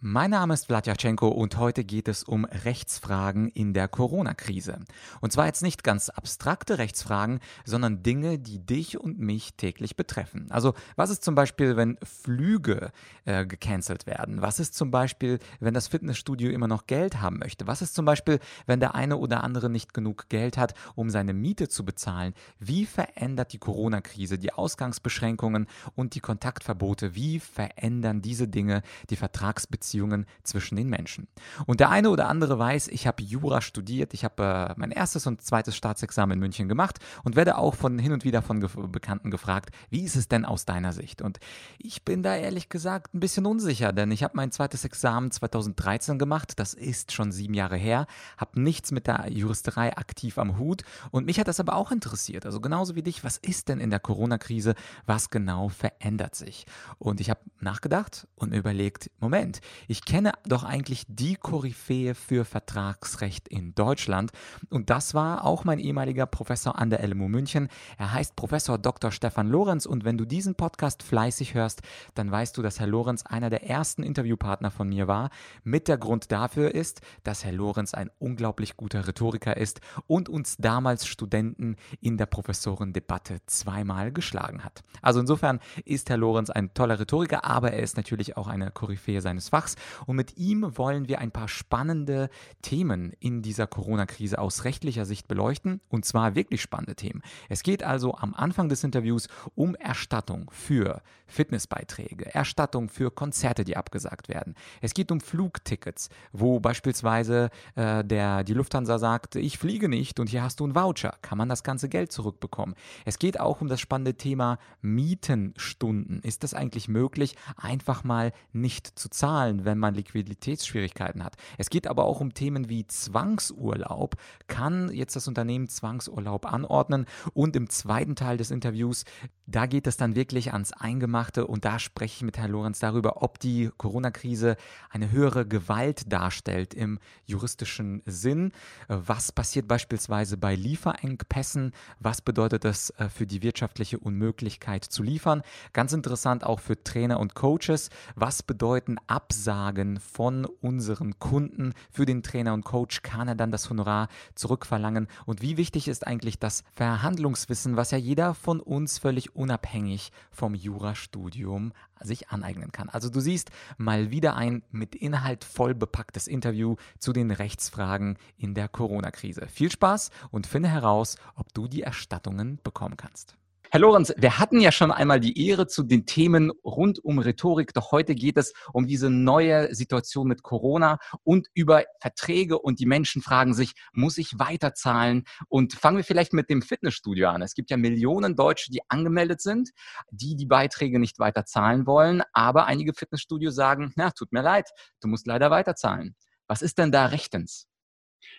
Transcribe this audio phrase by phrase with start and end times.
[0.00, 4.78] Mein Name ist Vladyachenko und heute geht es um Rechtsfragen in der Corona-Krise.
[5.20, 10.46] Und zwar jetzt nicht ganz abstrakte Rechtsfragen, sondern Dinge, die dich und mich täglich betreffen.
[10.50, 12.92] Also was ist zum Beispiel, wenn Flüge
[13.24, 14.40] äh, gecancelt werden?
[14.40, 17.66] Was ist zum Beispiel, wenn das Fitnessstudio immer noch Geld haben möchte?
[17.66, 21.32] Was ist zum Beispiel, wenn der eine oder andere nicht genug Geld hat, um seine
[21.32, 22.34] Miete zu bezahlen?
[22.60, 27.16] Wie verändert die Corona-Krise die Ausgangsbeschränkungen und die Kontaktverbote?
[27.16, 29.87] Wie verändern diese Dinge die Vertragsbeziehungen?
[29.88, 31.28] Beziehungen zwischen den Menschen.
[31.64, 35.26] Und der eine oder andere weiß, ich habe Jura studiert, ich habe äh, mein erstes
[35.26, 38.68] und zweites Staatsexamen in München gemacht und werde auch von hin und wieder von Ge
[38.88, 41.22] Bekannten gefragt, wie ist es denn aus deiner Sicht?
[41.22, 41.40] Und
[41.78, 46.18] ich bin da ehrlich gesagt ein bisschen unsicher, denn ich habe mein zweites Examen 2013
[46.18, 50.82] gemacht, das ist schon sieben Jahre her, habe nichts mit der Juristerei aktiv am Hut
[51.10, 52.44] und mich hat das aber auch interessiert.
[52.44, 54.74] Also genauso wie dich, was ist denn in der Corona-Krise,
[55.06, 56.66] was genau verändert sich?
[56.98, 62.44] Und ich habe nachgedacht und mir überlegt, Moment, ich kenne doch eigentlich die Koryphäe für
[62.44, 64.32] Vertragsrecht in Deutschland
[64.70, 67.68] und das war auch mein ehemaliger Professor an der LMU München.
[67.96, 69.12] Er heißt Professor Dr.
[69.12, 71.82] Stefan Lorenz und wenn du diesen Podcast fleißig hörst,
[72.14, 75.30] dann weißt du, dass Herr Lorenz einer der ersten Interviewpartner von mir war.
[75.64, 80.56] Mit der Grund dafür ist, dass Herr Lorenz ein unglaublich guter Rhetoriker ist und uns
[80.56, 84.82] damals Studenten in der Professorendebatte zweimal geschlagen hat.
[85.02, 89.20] Also insofern ist Herr Lorenz ein toller Rhetoriker, aber er ist natürlich auch eine Koryphäe
[89.20, 89.67] seines Fachs.
[89.68, 89.76] Sachs.
[90.06, 92.30] Und mit ihm wollen wir ein paar spannende
[92.62, 95.80] Themen in dieser Corona-Krise aus rechtlicher Sicht beleuchten.
[95.88, 97.22] Und zwar wirklich spannende Themen.
[97.48, 103.76] Es geht also am Anfang des Interviews um Erstattung für Fitnessbeiträge, Erstattung für Konzerte, die
[103.76, 104.54] abgesagt werden.
[104.80, 110.30] Es geht um Flugtickets, wo beispielsweise äh, der, die Lufthansa sagt, ich fliege nicht und
[110.30, 111.14] hier hast du einen Voucher.
[111.22, 112.74] Kann man das ganze Geld zurückbekommen?
[113.04, 116.20] Es geht auch um das spannende Thema Mietenstunden.
[116.22, 119.57] Ist das eigentlich möglich, einfach mal nicht zu zahlen?
[119.58, 121.36] Zahlen, wenn man Liquiditätsschwierigkeiten hat.
[121.58, 124.16] Es geht aber auch um Themen wie Zwangsurlaub.
[124.46, 127.06] Kann jetzt das Unternehmen Zwangsurlaub anordnen?
[127.34, 129.04] Und im zweiten Teil des Interviews,
[129.46, 133.22] da geht es dann wirklich ans Eingemachte und da spreche ich mit Herrn Lorenz darüber,
[133.22, 134.56] ob die Corona-Krise
[134.90, 138.52] eine höhere Gewalt darstellt im juristischen Sinn.
[138.88, 141.72] Was passiert beispielsweise bei Lieferengpässen?
[142.00, 145.42] Was bedeutet das äh, für die wirtschaftliche Unmöglichkeit zu liefern?
[145.72, 147.90] Ganz interessant auch für Trainer und Coaches.
[148.14, 149.47] Was bedeuten Absagen?
[149.48, 155.08] Absagen von unseren Kunden für den Trainer und Coach kann er dann das Honorar zurückverlangen.
[155.24, 160.54] Und wie wichtig ist eigentlich das Verhandlungswissen, was ja jeder von uns völlig unabhängig vom
[160.54, 162.90] Jurastudium sich aneignen kann.
[162.90, 168.52] Also du siehst mal wieder ein mit Inhalt voll bepacktes Interview zu den Rechtsfragen in
[168.52, 169.48] der Corona-Krise.
[169.48, 173.38] Viel Spaß und finde heraus, ob du die Erstattungen bekommen kannst.
[173.70, 177.74] Herr Lorenz, wir hatten ja schon einmal die Ehre zu den Themen rund um Rhetorik,
[177.74, 182.86] doch heute geht es um diese neue Situation mit Corona und über Verträge und die
[182.86, 185.24] Menschen fragen sich, muss ich weiterzahlen?
[185.48, 187.42] Und fangen wir vielleicht mit dem Fitnessstudio an.
[187.42, 189.68] Es gibt ja Millionen Deutsche, die angemeldet sind,
[190.10, 194.70] die die Beiträge nicht weiterzahlen wollen, aber einige Fitnessstudios sagen, na, tut mir leid,
[195.02, 196.16] du musst leider weiterzahlen.
[196.46, 197.68] Was ist denn da rechtens?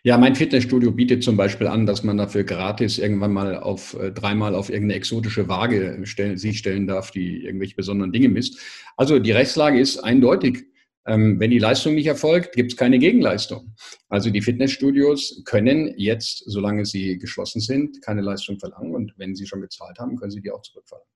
[0.03, 4.11] Ja, mein Fitnessstudio bietet zum Beispiel an, dass man dafür gratis irgendwann mal auf äh,
[4.11, 8.59] dreimal auf irgendeine exotische Waage stellen, sich stellen darf, die irgendwelche besonderen Dinge misst.
[8.95, 10.66] Also die Rechtslage ist eindeutig.
[11.05, 13.73] Ähm, wenn die Leistung nicht erfolgt, gibt es keine Gegenleistung.
[14.09, 19.47] Also die Fitnessstudios können jetzt, solange sie geschlossen sind, keine Leistung verlangen und wenn sie
[19.47, 21.07] schon gezahlt haben, können sie die auch zurückverlangen.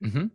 [0.00, 0.30] Mhm.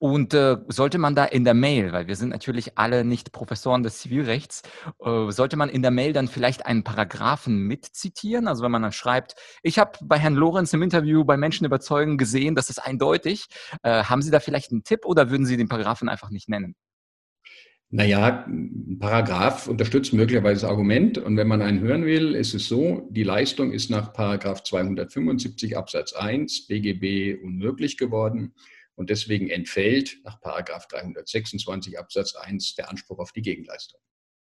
[0.00, 3.82] Und äh, sollte man da in der Mail, weil wir sind natürlich alle nicht Professoren
[3.82, 4.62] des Zivilrechts,
[5.04, 8.48] äh, sollte man in der Mail dann vielleicht einen Paragraphen mitzitieren?
[8.48, 12.16] Also wenn man dann schreibt, ich habe bei Herrn Lorenz im Interview bei Menschen überzeugen
[12.16, 13.48] gesehen, das ist eindeutig.
[13.82, 16.74] Äh, haben Sie da vielleicht einen Tipp oder würden Sie den Paragraphen einfach nicht nennen?
[17.90, 21.18] Naja, ein Paragraph unterstützt möglicherweise das Argument.
[21.18, 25.76] Und wenn man einen hören will, ist es so, die Leistung ist nach Paragraph 275
[25.76, 28.54] Absatz 1 BGB unmöglich geworden.
[29.00, 33.98] Und deswegen entfällt nach 326 Absatz 1 der Anspruch auf die Gegenleistung.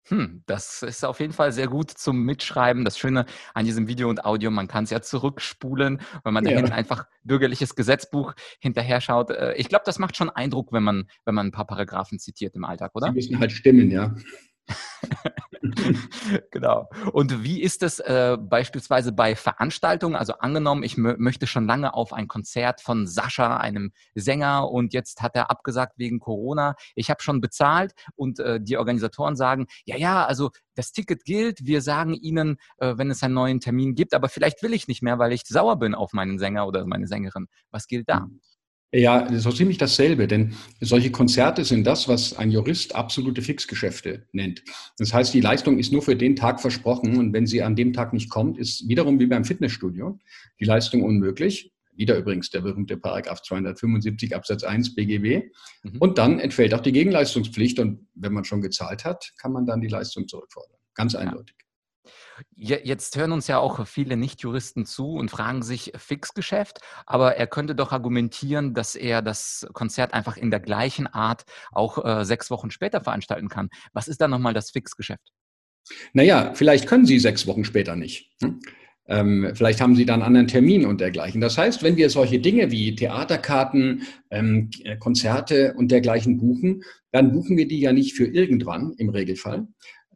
[0.08, 2.86] Hm, das ist auf jeden Fall sehr gut zum Mitschreiben.
[2.86, 6.52] Das Schöne an diesem Video und Audio, man kann es ja zurückspulen, wenn man ja.
[6.52, 9.28] da hinten einfach bürgerliches Gesetzbuch hinterher schaut.
[9.28, 12.56] Äh, ich glaube, das macht schon Eindruck, wenn man, wenn man ein paar Paragraphen zitiert
[12.56, 13.08] im Alltag, oder?
[13.08, 14.14] Sie müssen halt stimmen, ja.
[16.50, 16.88] genau.
[17.12, 20.16] Und wie ist es äh, beispielsweise bei Veranstaltungen?
[20.16, 25.22] Also angenommen, ich möchte schon lange auf ein Konzert von Sascha, einem Sänger, und jetzt
[25.22, 26.74] hat er abgesagt wegen Corona.
[26.94, 31.66] Ich habe schon bezahlt und äh, die Organisatoren sagen, ja, ja, also das Ticket gilt.
[31.66, 35.02] Wir sagen Ihnen, äh, wenn es einen neuen Termin gibt, aber vielleicht will ich nicht
[35.02, 37.48] mehr, weil ich sauer bin auf meinen Sänger oder meine Sängerin.
[37.70, 38.20] Was gilt da?
[38.20, 38.40] Mhm.
[38.92, 44.64] Ja, so ziemlich dasselbe, denn solche Konzerte sind das, was ein Jurist absolute Fixgeschäfte nennt.
[44.98, 47.92] Das heißt, die Leistung ist nur für den Tag versprochen und wenn sie an dem
[47.92, 50.18] Tag nicht kommt, ist wiederum wie beim Fitnessstudio
[50.58, 51.72] die Leistung unmöglich.
[51.94, 55.52] Wieder übrigens der berühmte Paragraph 275 Absatz 1 BGB.
[55.84, 55.98] Mhm.
[56.00, 59.80] Und dann entfällt auch die Gegenleistungspflicht und wenn man schon gezahlt hat, kann man dann
[59.80, 60.78] die Leistung zurückfordern.
[60.94, 61.54] Ganz eindeutig.
[62.54, 67.74] Jetzt hören uns ja auch viele Nichtjuristen zu und fragen sich Fixgeschäft, aber er könnte
[67.74, 72.70] doch argumentieren, dass er das Konzert einfach in der gleichen Art auch äh, sechs Wochen
[72.70, 73.68] später veranstalten kann.
[73.92, 75.32] Was ist da nochmal das Fixgeschäft?
[76.12, 78.30] Naja, vielleicht können Sie sechs Wochen später nicht.
[78.42, 78.60] Hm?
[79.10, 81.40] Ähm, vielleicht haben Sie dann einen anderen Termin und dergleichen.
[81.40, 84.70] Das heißt, wenn wir solche Dinge wie Theaterkarten, ähm,
[85.00, 89.66] Konzerte und dergleichen buchen, dann buchen wir die ja nicht für irgendwann im Regelfall,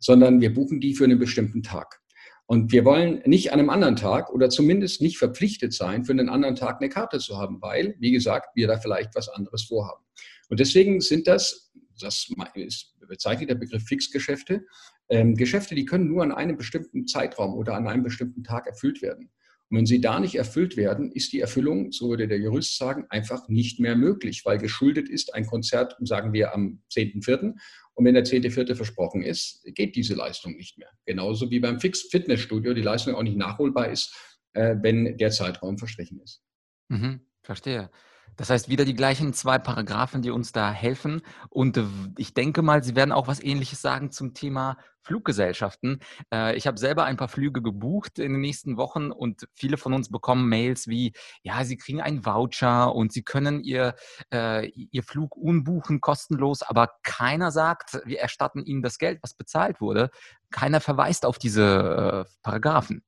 [0.04, 2.00] sondern wir buchen die für einen bestimmten Tag.
[2.46, 6.28] Und wir wollen nicht an einem anderen Tag oder zumindest nicht verpflichtet sein, für einen
[6.28, 10.04] anderen Tag eine Karte zu haben, weil, wie gesagt, wir da vielleicht was anderes vorhaben.
[10.50, 14.66] Und deswegen sind das, das ist bezeichnet der Begriff Fixgeschäfte,
[15.08, 19.00] ähm, Geschäfte, die können nur an einem bestimmten Zeitraum oder an einem bestimmten Tag erfüllt
[19.00, 19.30] werden.
[19.70, 23.06] Und wenn sie da nicht erfüllt werden, ist die Erfüllung, so würde der Jurist sagen,
[23.08, 27.54] einfach nicht mehr möglich, weil geschuldet ist ein Konzert, sagen wir, am 10.4.
[27.94, 28.74] Und wenn der 10.4.
[28.74, 30.90] versprochen ist, geht diese Leistung nicht mehr.
[31.06, 34.14] Genauso wie beim Fix Fitnessstudio die Leistung auch nicht nachholbar ist,
[34.52, 36.42] äh, wenn der Zeitraum verstrichen ist.
[36.88, 37.90] Mhm, verstehe.
[38.36, 41.22] Das heißt, wieder die gleichen zwei Paragraphen, die uns da helfen.
[41.50, 41.84] Und äh,
[42.18, 46.00] ich denke mal, Sie werden auch was Ähnliches sagen zum Thema Fluggesellschaften.
[46.32, 49.92] Äh, ich habe selber ein paar Flüge gebucht in den nächsten Wochen und viele von
[49.92, 53.94] uns bekommen Mails wie, ja, Sie kriegen einen Voucher und Sie können Ihr,
[54.32, 59.80] äh, Ihr Flug unbuchen, kostenlos, aber keiner sagt, wir erstatten Ihnen das Geld, was bezahlt
[59.80, 60.10] wurde.
[60.50, 63.02] Keiner verweist auf diese Paragraphen.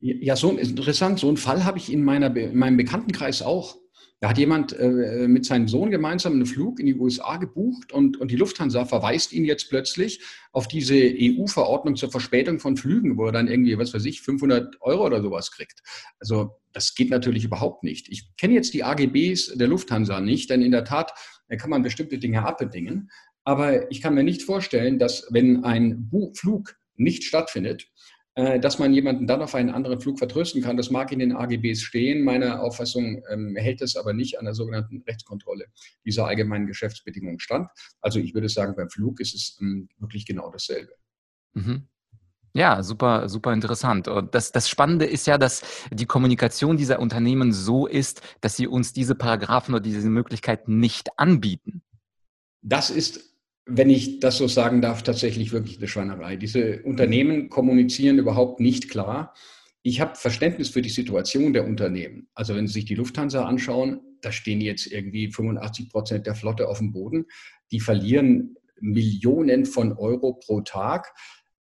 [0.00, 1.18] Ja, so interessant.
[1.18, 3.76] So einen Fall habe ich in, meiner, in meinem Bekanntenkreis auch.
[4.20, 8.18] Da hat jemand äh, mit seinem Sohn gemeinsam einen Flug in die USA gebucht und,
[8.18, 10.20] und die Lufthansa verweist ihn jetzt plötzlich
[10.52, 14.76] auf diese EU-Verordnung zur Verspätung von Flügen, wo er dann irgendwie, was weiß ich, 500
[14.82, 15.82] Euro oder sowas kriegt.
[16.18, 18.10] Also das geht natürlich überhaupt nicht.
[18.10, 21.14] Ich kenne jetzt die AGBs der Lufthansa nicht, denn in der Tat
[21.58, 23.10] kann man bestimmte Dinge abbedingen.
[23.44, 27.86] Aber ich kann mir nicht vorstellen, dass wenn ein Flug nicht stattfindet, äh,
[28.60, 30.76] dass man jemanden dann auf einen anderen Flug vertrösten kann.
[30.76, 32.24] Das mag in den AGBs stehen.
[32.24, 35.66] Meiner Auffassung ähm, hält es aber nicht an der sogenannten Rechtskontrolle
[36.04, 37.68] dieser allgemeinen Geschäftsbedingungen stand.
[38.00, 40.92] Also ich würde sagen, beim Flug ist es ähm, wirklich genau dasselbe.
[41.54, 41.88] Mhm.
[42.52, 44.08] Ja, super, super interessant.
[44.08, 45.62] Und das, das Spannende ist ja, dass
[45.92, 51.16] die Kommunikation dieser Unternehmen so ist, dass sie uns diese Paragraphen oder diese Möglichkeit nicht
[51.16, 51.82] anbieten.
[52.62, 53.29] Das ist
[53.70, 56.36] wenn ich das so sagen darf, tatsächlich wirklich eine Schweinerei.
[56.36, 59.34] Diese Unternehmen kommunizieren überhaupt nicht klar.
[59.82, 62.28] Ich habe Verständnis für die Situation der Unternehmen.
[62.34, 66.68] Also wenn Sie sich die Lufthansa anschauen, da stehen jetzt irgendwie 85 Prozent der Flotte
[66.68, 67.26] auf dem Boden.
[67.70, 71.14] Die verlieren Millionen von Euro pro Tag.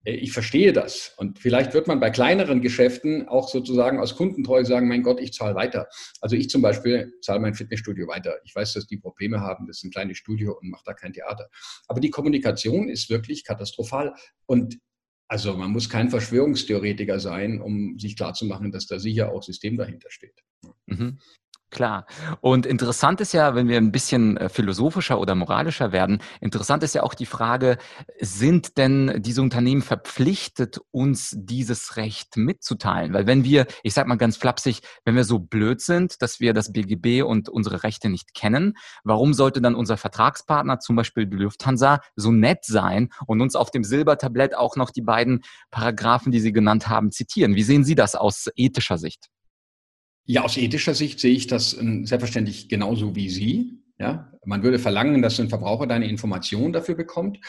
[0.10, 1.14] Äh, ich verstehe das.
[1.18, 5.34] Und vielleicht wird man bei kleineren Geschäften auch sozusagen aus Kundentreue sagen, mein Gott, ich
[5.34, 5.88] zahle weiter.
[6.22, 8.38] Also ich zum Beispiel zahle mein Fitnessstudio weiter.
[8.44, 11.14] Ich weiß, dass die Probleme haben, das ist ein kleines Studio und macht da kein
[11.14, 11.50] Theater.
[11.88, 14.14] Aber die Kommunikation ist wirklich katastrophal.
[14.46, 14.80] Und
[15.28, 20.10] also man muss kein Verschwörungstheoretiker sein, um sich klarzumachen, dass da sicher auch System dahinter
[20.10, 20.44] steht.
[20.88, 21.20] Mhm.
[21.72, 22.08] Klar.
[22.42, 26.96] Und interessant ist ja, wenn wir ein bisschen äh, philosophischer oder moralischer werden, interessant ist
[26.96, 27.78] ja auch die Frage,
[28.20, 33.14] sind denn diese Unternehmen verpflichtet, uns dieses Recht mitzuteilen?
[33.14, 36.54] Weil wenn wir, ich sag mal ganz flapsig, wenn wir so blöd sind, dass wir
[36.54, 41.38] das BGB und unsere Rechte nicht kennen, warum sollte dann unser Vertragspartner, zum Beispiel die
[41.38, 46.40] Lufthansa, so nett sein und uns auf dem Silbertablett auch noch die beiden Paragraphen, die
[46.40, 47.54] Sie genannt haben, zitieren?
[47.54, 49.30] Wie sehen Sie das aus ethischer Sicht?
[50.31, 53.81] Ja, aus ethischer Sicht sehe ich das ähm, selbstverständlich genauso wie Sie.
[53.98, 57.39] Ja, man würde verlangen, dass ein Verbraucher deine Informationen dafür bekommt.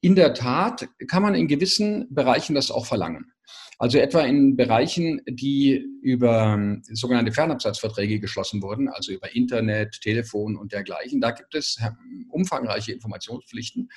[0.00, 3.32] In der Tat kann man in gewissen Bereichen das auch verlangen.
[3.80, 10.56] Also etwa in Bereichen, die über ähm, sogenannte Fernabsatzverträge geschlossen wurden, also über Internet, Telefon
[10.56, 11.20] und dergleichen.
[11.20, 13.88] Da gibt es ähm, umfangreiche Informationspflichten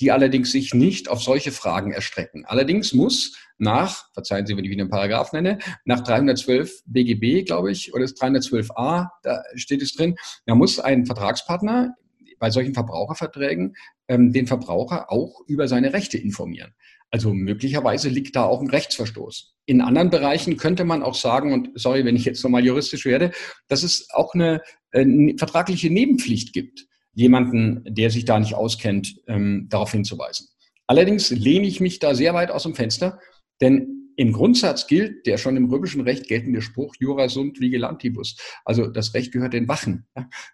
[0.00, 2.44] die allerdings sich nicht auf solche Fragen erstrecken.
[2.44, 7.70] Allerdings muss nach, verzeihen Sie, wenn ich wieder einen Paragraph nenne, nach 312 BGB, glaube
[7.70, 10.16] ich, oder ist 312a, da steht es drin,
[10.46, 11.94] da muss ein Vertragspartner
[12.38, 13.76] bei solchen Verbraucherverträgen
[14.08, 16.74] ähm, den Verbraucher auch über seine Rechte informieren.
[17.10, 19.54] Also möglicherweise liegt da auch ein Rechtsverstoß.
[19.66, 23.32] In anderen Bereichen könnte man auch sagen, und sorry, wenn ich jetzt nochmal juristisch werde,
[23.66, 24.60] dass es auch eine,
[24.92, 26.86] eine äh, vertragliche Nebenpflicht gibt,
[27.18, 30.46] jemanden, der sich da nicht auskennt, ähm, darauf hinzuweisen.
[30.86, 33.18] Allerdings lehne ich mich da sehr weit aus dem Fenster,
[33.60, 38.36] denn im Grundsatz gilt der schon im römischen Recht geltende Spruch Jura sunt vigilantibus.
[38.64, 40.06] Also das Recht gehört den Wachen.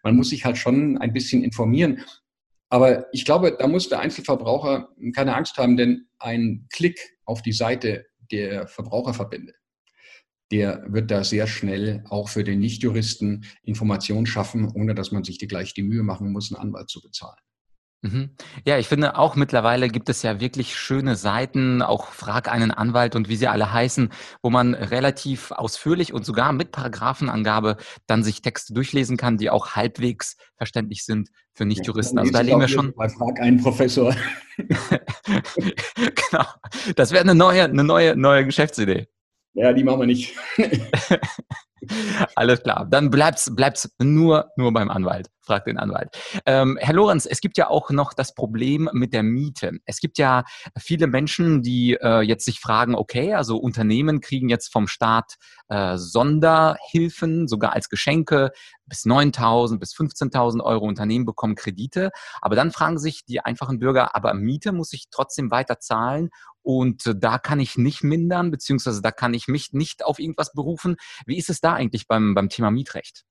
[0.02, 2.00] Man muss sich halt schon ein bisschen informieren.
[2.70, 7.52] Aber ich glaube, da muss der Einzelverbraucher keine Angst haben, denn ein Klick auf die
[7.52, 9.52] Seite der Verbraucherverbände,
[10.54, 15.36] der wird da sehr schnell auch für den Nichtjuristen Informationen schaffen, ohne dass man sich
[15.36, 17.40] die gleich die Mühe machen muss, einen Anwalt zu bezahlen.
[18.02, 18.30] Mhm.
[18.64, 23.16] Ja, ich finde auch mittlerweile gibt es ja wirklich schöne Seiten, auch Frag einen Anwalt
[23.16, 24.10] und wie sie alle heißen,
[24.42, 29.70] wo man relativ ausführlich und sogar mit Paragraphenangabe dann sich Texte durchlesen kann, die auch
[29.70, 32.18] halbwegs verständlich sind für Nichtjuristen.
[32.18, 32.92] Also da legen wir schon.
[32.94, 34.14] Bei Frag einen Professor.
[35.96, 36.44] genau.
[36.94, 39.08] Das wäre eine neue, eine neue, neue Geschäftsidee.
[39.54, 40.36] Ja, die machen wir nicht.
[42.34, 42.86] Alles klar.
[42.90, 45.28] Dann bleibt's, bleibt's nur, nur beim Anwalt.
[45.44, 46.08] Frag den Anwalt.
[46.46, 49.72] Ähm, Herr Lorenz, es gibt ja auch noch das Problem mit der Miete.
[49.84, 50.44] Es gibt ja
[50.78, 55.36] viele Menschen, die äh, jetzt sich fragen, okay, also Unternehmen kriegen jetzt vom Staat
[55.68, 58.50] äh, Sonderhilfen, sogar als Geschenke,
[58.86, 62.10] bis 9.000, bis 15.000 Euro Unternehmen bekommen Kredite.
[62.40, 66.30] Aber dann fragen sich die einfachen Bürger, aber Miete muss ich trotzdem weiter zahlen
[66.62, 70.96] und da kann ich nicht mindern, beziehungsweise da kann ich mich nicht auf irgendwas berufen.
[71.26, 73.24] Wie ist es da eigentlich beim, beim Thema Mietrecht?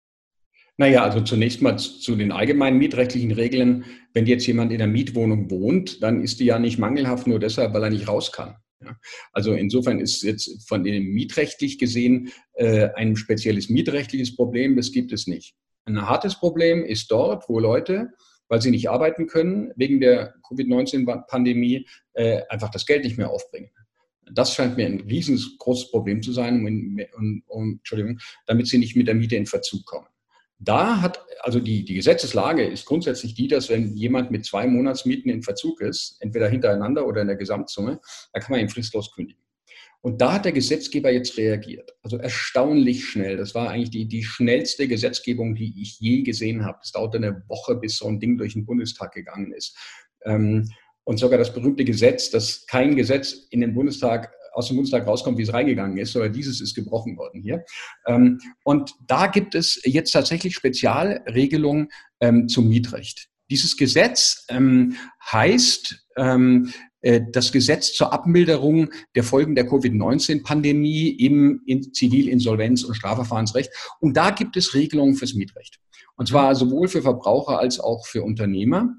[0.78, 3.86] Naja, also zunächst mal zu den allgemeinen mietrechtlichen Regeln.
[4.14, 7.74] Wenn jetzt jemand in der Mietwohnung wohnt, dann ist die ja nicht mangelhaft nur deshalb,
[7.74, 8.56] weil er nicht raus kann.
[9.32, 15.14] Also insofern ist jetzt von dem mietrechtlich gesehen äh, ein spezielles mietrechtliches Problem, das gibt
[15.14, 15.56] es nicht.
[15.86, 18.10] Ein hartes Problem ist dort, wo Leute,
[18.48, 23.72] weil sie nicht arbeiten können, wegen der Covid-19-Pandemie äh, einfach das Geld nicht mehr aufbringen.
[24.32, 29.08] Das scheint mir ein riesengroßes Problem zu sein, um, um, um, damit sie nicht mit
[29.08, 30.08] der Miete in Verzug kommen.
[30.64, 35.30] Da hat, also die, die Gesetzeslage ist grundsätzlich die, dass wenn jemand mit zwei Monatsmieten
[35.30, 38.00] in Verzug ist, entweder hintereinander oder in der Gesamtsumme,
[38.32, 39.42] da kann man ihn fristlos kündigen.
[40.02, 41.96] Und da hat der Gesetzgeber jetzt reagiert.
[42.02, 43.38] Also erstaunlich schnell.
[43.38, 46.80] Das war eigentlich die, die schnellste Gesetzgebung, die ich je gesehen habe.
[46.84, 49.78] Es dauerte eine Woche, bis so ein Ding durch den Bundestag gegangen ist.
[50.26, 50.70] Ähm,
[51.06, 55.38] und sogar das berühmte Gesetz, dass kein Gesetz in den Bundestag aus dem Bundestag rauskommt,
[55.38, 57.64] wie es reingegangen ist, sondern dieses ist gebrochen worden hier.
[58.08, 63.28] Ähm, und da gibt es jetzt tatsächlich Spezialregelungen ähm, zum Mietrecht.
[63.50, 64.96] Dieses Gesetz ähm,
[65.32, 66.08] heißt
[67.04, 73.72] äh, das Gesetz zur Abmilderung der Folgen der Covid-19-Pandemie im Zivilinsolvenz- und Strafverfahrensrecht.
[74.00, 75.80] Und da gibt es Regelungen fürs Mietrecht.
[76.16, 78.96] Und zwar sowohl für Verbraucher als auch für Unternehmer.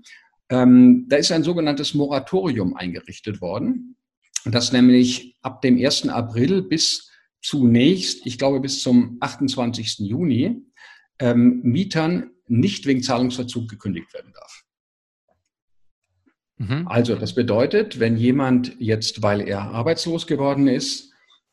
[0.50, 3.96] Ähm, da ist ein sogenanntes Moratorium eingerichtet worden,
[4.44, 6.08] das nämlich ab dem 1.
[6.08, 7.10] April bis
[7.40, 9.98] zunächst, ich glaube bis zum 28.
[10.00, 10.62] Juni,
[11.18, 14.64] ähm, Mietern nicht wegen Zahlungsverzug gekündigt werden darf.
[16.56, 16.88] Mhm.
[16.88, 21.12] Also das bedeutet, wenn jemand jetzt, weil er arbeitslos geworden ist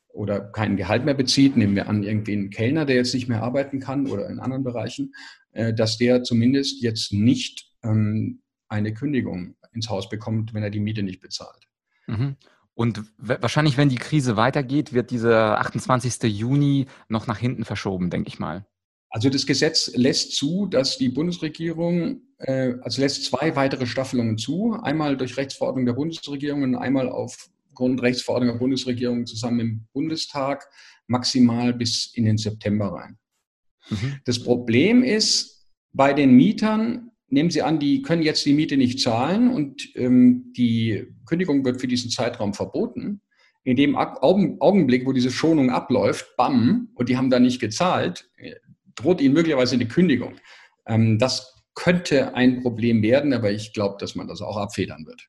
[0.09, 3.43] oder kein Gehalt mehr bezieht, nehmen wir an irgendwie einen Kellner, der jetzt nicht mehr
[3.43, 5.13] arbeiten kann oder in anderen Bereichen,
[5.53, 10.79] äh, dass der zumindest jetzt nicht ähm, eine Kündigung ins Haus bekommt, wenn er die
[10.79, 11.67] Miete nicht bezahlt.
[12.07, 12.35] Mhm.
[12.81, 16.23] Und wahrscheinlich, wenn die Krise weitergeht, wird dieser 28.
[16.23, 18.65] Juni noch nach hinten verschoben, denke ich mal.
[19.11, 24.73] Also das Gesetz lässt zu, dass die Bundesregierung, äh, also lässt zwei weitere Staffelungen zu.
[24.81, 30.67] Einmal durch Rechtsverordnung der Bundesregierung und einmal aufgrund Rechtsverordnung der Bundesregierung zusammen im Bundestag,
[31.05, 33.19] maximal bis in den September rein.
[33.91, 34.21] Mhm.
[34.25, 38.99] Das Problem ist, bei den Mietern nehmen Sie an, die können jetzt die Miete nicht
[38.99, 43.21] zahlen und ähm, die Kündigung wird für diesen Zeitraum verboten.
[43.63, 48.55] In dem Augenblick, wo diese Schonung abläuft, bam, und die haben da nicht gezahlt, äh,
[48.95, 50.35] droht ihnen möglicherweise eine Kündigung.
[50.85, 55.27] Ähm, das könnte ein Problem werden, aber ich glaube, dass man das auch abfedern wird.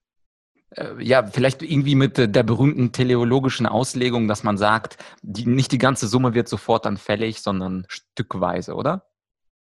[0.77, 5.79] Äh, ja, vielleicht irgendwie mit der berühmten teleologischen Auslegung, dass man sagt, die, nicht die
[5.79, 9.12] ganze Summe wird sofort dann fällig, sondern stückweise, oder?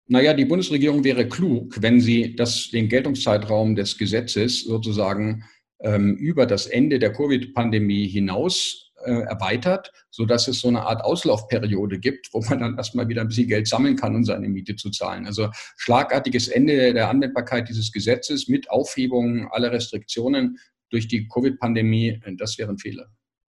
[0.08, 5.44] Naja, die Bundesregierung wäre klug, wenn sie das, den Geltungszeitraum des Gesetzes sozusagen
[5.80, 11.98] ähm, über das Ende der Covid-Pandemie hinaus äh, erweitert, sodass es so eine Art Auslaufperiode
[11.98, 14.90] gibt, wo man dann erstmal wieder ein bisschen Geld sammeln kann, um seine Miete zu
[14.90, 15.26] zahlen.
[15.26, 20.58] Also schlagartiges Ende der Anwendbarkeit dieses Gesetzes mit Aufhebung aller Restriktionen
[20.90, 23.06] durch die Covid-Pandemie, das wäre ein Fehler.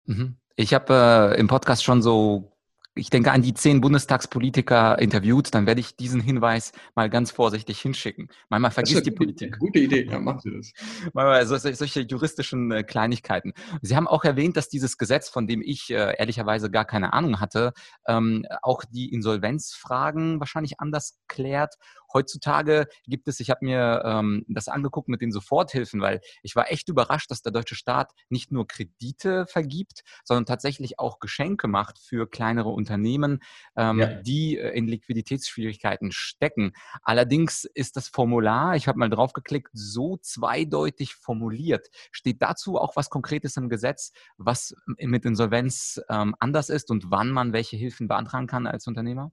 [0.06, 0.38] Mhm.
[0.56, 2.52] Ich habe äh, im Podcast schon so
[2.96, 7.80] ich denke, an die zehn Bundestagspolitiker interviewt, dann werde ich diesen Hinweis mal ganz vorsichtig
[7.80, 8.30] hinschicken.
[8.50, 9.58] Manchmal vergisst die Politik.
[9.60, 10.72] Gute Idee, ja, machen Sie das.
[11.14, 13.54] Manchmal so, solche juristischen äh, Kleinigkeiten.
[13.82, 17.40] Sie haben auch erwähnt, dass dieses Gesetz, von dem ich äh, ehrlicherweise gar keine Ahnung
[17.40, 17.74] hatte,
[18.08, 21.76] ähm, auch die Insolvenzfragen wahrscheinlich anders klärt
[22.14, 26.72] Heutzutage gibt es, ich habe mir ähm, das angeguckt mit den Soforthilfen, weil ich war
[26.72, 32.00] echt überrascht, dass der deutsche Staat nicht nur Kredite vergibt, sondern tatsächlich auch Geschenke macht
[32.00, 33.40] für kleinere Unternehmen,
[33.76, 34.22] ähm, ja.
[34.22, 36.74] die äh, in Liquiditätsschwierigkeiten stecken.
[37.02, 41.90] Allerdings ist das Formular, ich habe mal drauf geklickt, so zweideutig formuliert.
[42.12, 47.30] Steht dazu auch was Konkretes im Gesetz, was mit Insolvenz ähm, anders ist und wann
[47.32, 49.32] man welche Hilfen beantragen kann als Unternehmer?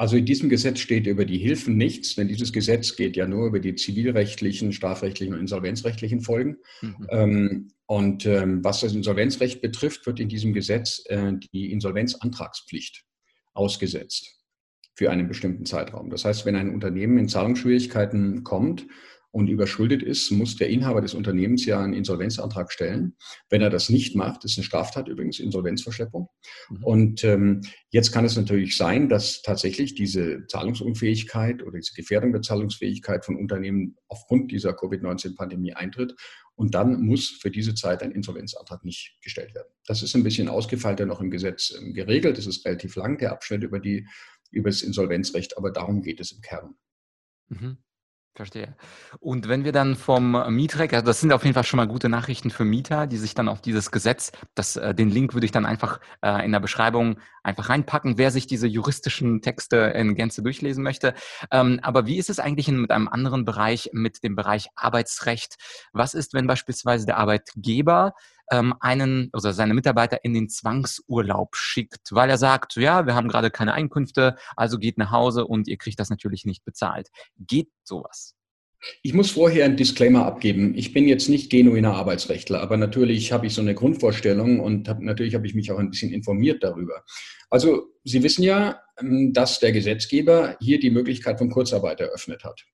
[0.00, 3.46] Also in diesem Gesetz steht über die Hilfen nichts, denn dieses Gesetz geht ja nur
[3.46, 6.56] über die zivilrechtlichen, strafrechtlichen und insolvenzrechtlichen Folgen.
[6.80, 7.06] Mhm.
[7.10, 13.04] Ähm, und ähm, was das Insolvenzrecht betrifft, wird in diesem Gesetz äh, die Insolvenzantragspflicht
[13.52, 14.40] ausgesetzt
[14.94, 16.08] für einen bestimmten Zeitraum.
[16.08, 18.86] Das heißt, wenn ein Unternehmen in Zahlungsschwierigkeiten kommt
[19.32, 23.16] und überschuldet ist, muss der Inhaber des Unternehmens ja einen Insolvenzantrag stellen.
[23.48, 26.28] Wenn er das nicht macht, ist eine Straftat übrigens, Insolvenzverschleppung.
[26.68, 26.84] Mhm.
[26.84, 27.60] Und ähm,
[27.90, 33.36] jetzt kann es natürlich sein, dass tatsächlich diese Zahlungsunfähigkeit oder diese Gefährdung der Zahlungsfähigkeit von
[33.36, 36.14] Unternehmen aufgrund dieser Covid-19-Pandemie eintritt.
[36.56, 39.68] Und dann muss für diese Zeit ein Insolvenzantrag nicht gestellt werden.
[39.86, 42.36] Das ist ein bisschen ausgefeilter noch im Gesetz ähm, geregelt.
[42.36, 44.06] Das ist relativ lang, der Abschnitt über, die,
[44.50, 46.74] über das Insolvenzrecht, aber darum geht es im Kern.
[47.48, 47.78] Mhm.
[48.34, 48.76] Verstehe.
[49.18, 52.08] Und wenn wir dann vom Mietrecht, also das sind auf jeden Fall schon mal gute
[52.08, 55.52] Nachrichten für Mieter, die sich dann auf dieses Gesetz, das, äh, den Link würde ich
[55.52, 60.42] dann einfach äh, in der Beschreibung einfach reinpacken, wer sich diese juristischen Texte in Gänze
[60.42, 61.14] durchlesen möchte.
[61.50, 65.56] Ähm, aber wie ist es eigentlich in, mit einem anderen Bereich, mit dem Bereich Arbeitsrecht?
[65.92, 68.14] Was ist, wenn beispielsweise der Arbeitgeber
[68.50, 73.28] ähm, einen oder seine Mitarbeiter in den Zwangsurlaub schickt, weil er sagt, ja, wir haben
[73.28, 77.08] gerade keine Einkünfte, also geht nach Hause und ihr kriegt das natürlich nicht bezahlt.
[77.38, 78.34] Geht sowas?
[79.02, 80.74] Ich muss vorher einen Disclaimer abgeben.
[80.74, 85.00] Ich bin jetzt nicht genuiner Arbeitsrechtler, aber natürlich habe ich so eine Grundvorstellung und hab,
[85.00, 87.04] natürlich habe ich mich auch ein bisschen informiert darüber.
[87.50, 92.64] Also Sie wissen ja, ähm, dass der Gesetzgeber hier die Möglichkeit von Kurzarbeit eröffnet hat.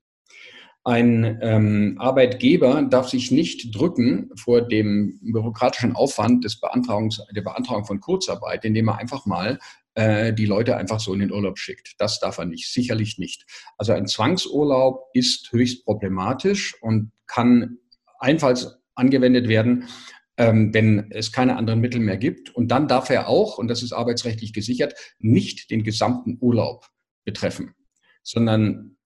[0.86, 7.84] Ein ähm, Arbeitgeber darf sich nicht drücken vor dem bürokratischen Aufwand des Beantragungs, der Beantragung
[7.84, 9.58] von Kurzarbeit, indem er einfach mal
[9.94, 11.94] äh, die Leute einfach so in den Urlaub schickt.
[11.98, 13.46] Das darf er nicht, sicherlich nicht.
[13.76, 17.78] Also ein Zwangsurlaub ist höchst problematisch und kann
[18.20, 19.88] einfalls angewendet werden,
[20.36, 22.54] ähm, wenn es keine anderen Mittel mehr gibt.
[22.54, 26.86] Und dann darf er auch, und das ist arbeitsrechtlich gesichert, nicht den gesamten Urlaub
[27.25, 27.75] betreffen,
[28.22, 28.96] sondern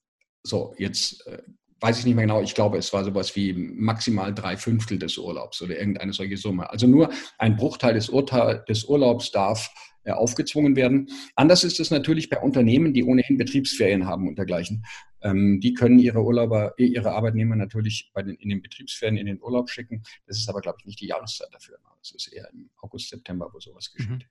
[0.42, 1.40] so, jetzt äh,
[1.80, 5.16] weiß ich nicht mehr genau, ich glaube, es war sowas wie maximal drei Fünftel des
[5.18, 6.70] Urlaubs oder irgendeine solche Summe.
[6.70, 9.70] Also nur ein Bruchteil des, Urteil, des Urlaubs darf
[10.04, 11.10] äh, aufgezwungen werden.
[11.34, 14.84] Anders ist es natürlich bei Unternehmen, die ohnehin Betriebsferien haben und dergleichen.
[15.22, 19.42] Ähm, die können ihre Urlauber, äh, ihre Arbeitnehmer natürlich den, in den Betriebsferien in den
[19.42, 20.02] Urlaub schicken.
[20.26, 21.78] Das ist aber, glaube ich, nicht die Jahreszeit dafür.
[21.98, 24.10] Das ist eher im August, September, wo sowas geschieht.
[24.10, 24.22] Mhm.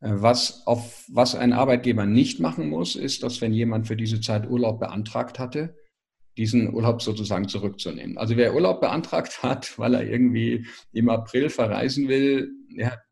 [0.00, 4.50] Was, auf, was ein Arbeitgeber nicht machen muss, ist, dass wenn jemand für diese Zeit
[4.50, 5.76] Urlaub beantragt hatte,
[6.36, 8.18] diesen Urlaub sozusagen zurückzunehmen.
[8.18, 13.02] Also wer Urlaub beantragt hat, weil er irgendwie im April verreisen will, der hat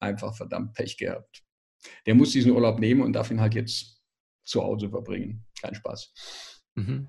[0.00, 1.42] einfach verdammt Pech gehabt.
[2.06, 4.00] Der muss diesen Urlaub nehmen und darf ihn halt jetzt
[4.44, 5.44] zu Hause verbringen.
[5.60, 6.62] Kein Spaß.
[6.74, 7.08] Mhm.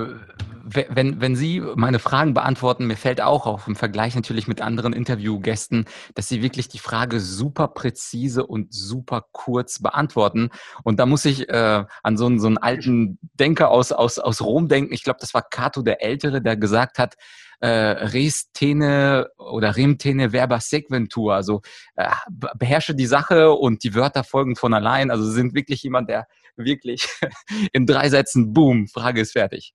[0.00, 0.14] Äh,
[0.62, 4.92] wenn, wenn Sie meine Fragen beantworten, mir fällt auch auf im Vergleich natürlich mit anderen
[4.92, 10.50] Interviewgästen, dass Sie wirklich die Frage super präzise und super kurz beantworten.
[10.84, 14.42] Und da muss ich äh, an so einen, so einen alten Denker aus, aus, aus
[14.42, 14.92] Rom denken.
[14.92, 17.16] Ich glaube, das war Cato der Ältere, der gesagt hat,
[17.60, 21.60] äh, res tene oder rem tene verba sequentur, also
[21.96, 22.08] äh,
[22.56, 25.10] beherrsche die Sache und die Wörter folgen von allein.
[25.10, 27.06] Also Sie sind wirklich jemand, der wirklich
[27.72, 29.74] in drei Sätzen, boom, Frage ist fertig.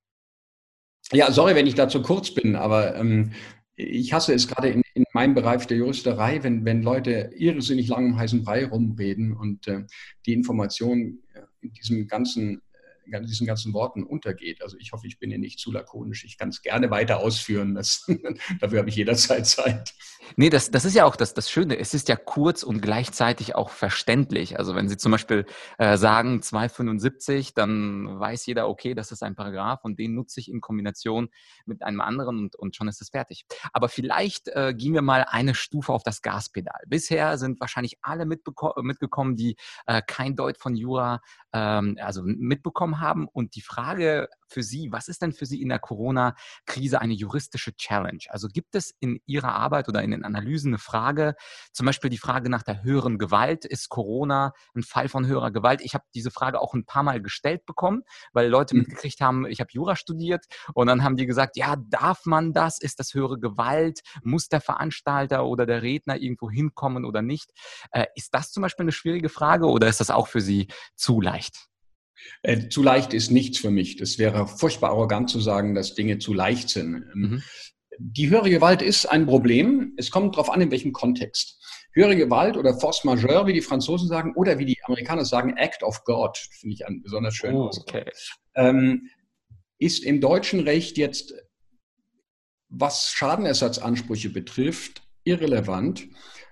[1.12, 3.32] Ja, sorry, wenn ich da zu kurz bin, aber ähm,
[3.76, 8.08] ich hasse es gerade in, in, meinem Bereich der Juristerei, wenn, wenn Leute irrsinnig lang
[8.08, 9.84] im heißen Brei rumreden und äh,
[10.26, 11.20] die Information
[11.62, 12.62] in diesem ganzen
[13.06, 14.62] diesen ganzen Worten untergeht.
[14.62, 16.24] Also ich hoffe, ich bin hier nicht zu lakonisch.
[16.24, 17.76] Ich kann es gerne weiter ausführen.
[17.76, 18.06] Das,
[18.60, 19.94] dafür habe ich jederzeit Zeit.
[20.36, 21.78] Nee, das, das ist ja auch das, das Schöne.
[21.78, 24.58] Es ist ja kurz und gleichzeitig auch verständlich.
[24.58, 25.46] Also wenn Sie zum Beispiel
[25.78, 30.50] äh, sagen 275, dann weiß jeder, okay, das ist ein Paragraph und den nutze ich
[30.50, 31.30] in Kombination
[31.66, 33.46] mit einem anderen und, und schon ist es fertig.
[33.72, 36.82] Aber vielleicht äh, gehen wir mal eine Stufe auf das Gaspedal.
[36.88, 41.22] Bisher sind wahrscheinlich alle mitgekommen, die äh, kein Deut von Jura
[41.56, 43.28] ähm, also mitbekommen bekommen haben.
[43.32, 47.76] Und die Frage für Sie, was ist denn für Sie in der Corona-Krise eine juristische
[47.76, 48.20] Challenge?
[48.30, 51.36] Also gibt es in Ihrer Arbeit oder in den Analysen eine Frage,
[51.74, 55.82] zum Beispiel die Frage nach der höheren Gewalt, ist Corona ein Fall von höherer Gewalt?
[55.82, 58.04] Ich habe diese Frage auch ein paar Mal gestellt bekommen,
[58.34, 58.82] weil Leute mhm.
[58.82, 62.80] mitgekriegt haben, ich habe Jura studiert und dann haben die gesagt, ja, darf man das?
[62.80, 64.02] Ist das höhere Gewalt?
[64.24, 67.52] Muss der Veranstalter oder der Redner irgendwo hinkommen oder nicht?
[67.92, 71.20] Äh, ist das zum Beispiel eine schwierige Frage oder ist das auch für Sie zu
[71.20, 71.68] leicht?
[72.42, 73.98] Äh, zu leicht ist nichts für mich.
[73.98, 77.06] Das wäre furchtbar arrogant zu sagen, dass Dinge zu leicht sind.
[77.14, 77.44] Ähm, mhm.
[77.98, 79.94] Die höhere Gewalt ist ein Problem.
[79.98, 81.62] Es kommt darauf an, in welchem Kontext.
[81.94, 85.82] Höhere Gewalt oder Force Majeure, wie die Franzosen sagen, oder wie die Amerikaner sagen, Act
[85.82, 88.04] of God, finde ich einen besonders schönen oh, okay.
[88.56, 89.10] ähm,
[89.78, 91.34] ist im deutschen Recht jetzt,
[92.68, 96.08] was Schadenersatzansprüche betrifft, irrelevant,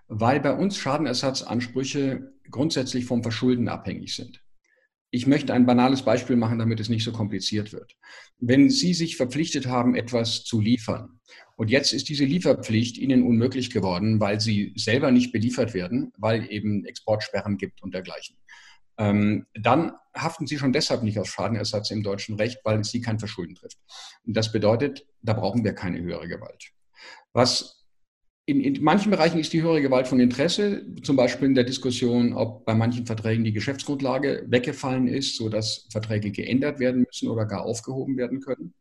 [0.08, 4.43] weil bei uns Schadenersatzansprüche grundsätzlich vom Verschulden abhängig sind.
[5.16, 7.96] Ich möchte ein banales Beispiel machen, damit es nicht so kompliziert wird.
[8.40, 11.20] Wenn Sie sich verpflichtet haben, etwas zu liefern
[11.56, 16.52] und jetzt ist diese Lieferpflicht Ihnen unmöglich geworden, weil Sie selber nicht beliefert werden, weil
[16.52, 18.38] eben Exportsperren gibt und dergleichen,
[18.98, 23.20] ähm, dann haften Sie schon deshalb nicht aus Schadenersatz im deutschen Recht, weil Sie kein
[23.20, 23.78] Verschulden trifft.
[24.26, 26.72] Und das bedeutet, da brauchen wir keine höhere Gewalt.
[27.34, 27.83] Was
[28.46, 32.34] in, in, manchen Bereichen ist die höhere Gewalt von Interesse, zum Beispiel in der Diskussion,
[32.34, 37.64] ob bei manchen Verträgen die Geschäftsgrundlage weggefallen ist, sodass Verträge geändert werden müssen oder gar
[37.64, 38.74] aufgehoben werden können.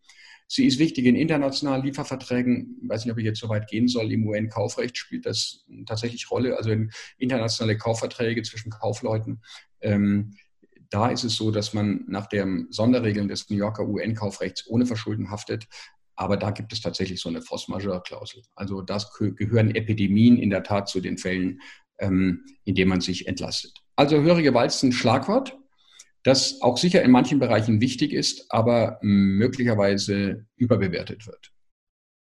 [0.48, 2.80] Sie ist wichtig in internationalen Lieferverträgen.
[2.82, 4.12] Ich weiß nicht, ob ich jetzt so weit gehen soll.
[4.12, 9.40] Im UN-Kaufrecht spielt das tatsächlich Rolle, also in internationale Kaufverträge zwischen Kaufleuten.
[9.80, 10.34] Ähm,
[10.90, 15.30] da ist es so, dass man nach den Sonderregeln des New Yorker UN-Kaufrechts ohne Verschulden
[15.30, 15.68] haftet.
[16.16, 18.42] Aber da gibt es tatsächlich so eine Force Majeure-Klausel.
[18.54, 21.60] Also das gehören Epidemien in der Tat zu den Fällen,
[21.98, 23.72] ähm, in denen man sich entlastet.
[23.96, 25.56] Also höhere Gewalt ist ein Schlagwort,
[26.22, 31.52] das auch sicher in manchen Bereichen wichtig ist, aber möglicherweise überbewertet wird.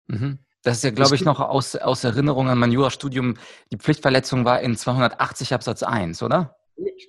[0.09, 0.39] Mhm.
[0.63, 3.35] Das ist ja, glaube ich, noch aus, aus Erinnerung an mein Jurastudium.
[3.71, 6.57] Die Pflichtverletzung war in 280 Absatz 1, oder?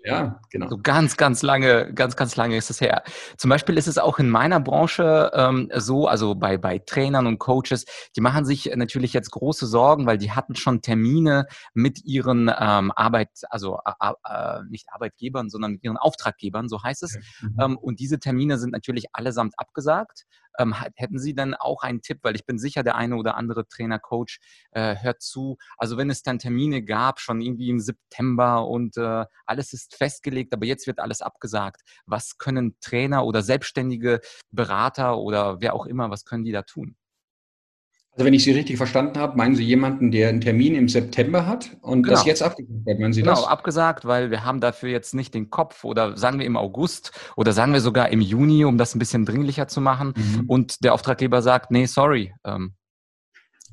[0.04, 0.70] Ja, genau.
[0.70, 3.04] So ganz, ganz lange, ganz, ganz lange ist es her.
[3.38, 7.38] Zum Beispiel ist es auch in meiner Branche ähm, so, also bei, bei Trainern und
[7.40, 12.50] Coaches, die machen sich natürlich jetzt große Sorgen, weil die hatten schon Termine mit ihren
[12.50, 17.18] ähm, Arbeit, also äh, äh, nicht Arbeitgebern, sondern mit ihren Auftraggebern, so heißt es.
[17.42, 17.58] Mhm.
[17.60, 20.26] Ähm, und diese Termine sind natürlich allesamt abgesagt.
[20.58, 23.68] Ähm, hätten Sie dann auch einen Tipp, weil ich bin sicher, der eine oder andere
[23.68, 24.40] Trainer, Coach
[24.72, 25.58] äh, hört zu.
[25.78, 30.54] Also wenn es dann Termine gab, schon irgendwie im September und äh, alles ist festgelegt,
[30.54, 31.82] aber jetzt wird alles abgesagt.
[32.06, 36.96] Was können Trainer oder selbstständige Berater oder wer auch immer, was können die da tun?
[38.18, 41.46] Also wenn ich Sie richtig verstanden habe, meinen Sie jemanden, der einen Termin im September
[41.46, 42.16] hat und genau.
[42.16, 43.00] das jetzt abgesagt wird?
[43.00, 43.42] Meinen Sie genau, das?
[43.42, 47.12] Genau, abgesagt, weil wir haben dafür jetzt nicht den Kopf oder sagen wir im August
[47.36, 50.16] oder sagen wir sogar im Juni, um das ein bisschen dringlicher zu machen.
[50.16, 50.46] Mhm.
[50.50, 52.34] Und der Auftraggeber sagt, nee, sorry.
[52.44, 52.74] Ähm.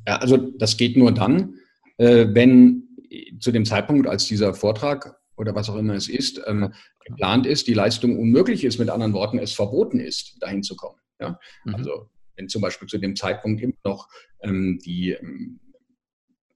[0.07, 1.55] Ja, also das geht nur dann,
[1.97, 2.83] äh, wenn
[3.41, 6.75] zu dem Zeitpunkt, als dieser Vortrag oder was auch immer es ist, ähm,
[7.07, 10.99] geplant ist, die Leistung unmöglich ist, mit anderen Worten, es verboten ist, dahin zu kommen.
[11.19, 11.39] Ja?
[11.65, 11.77] Mhm.
[11.77, 14.09] Also wenn zum Beispiel zu dem Zeitpunkt immer noch
[14.41, 15.61] ähm, die, ähm,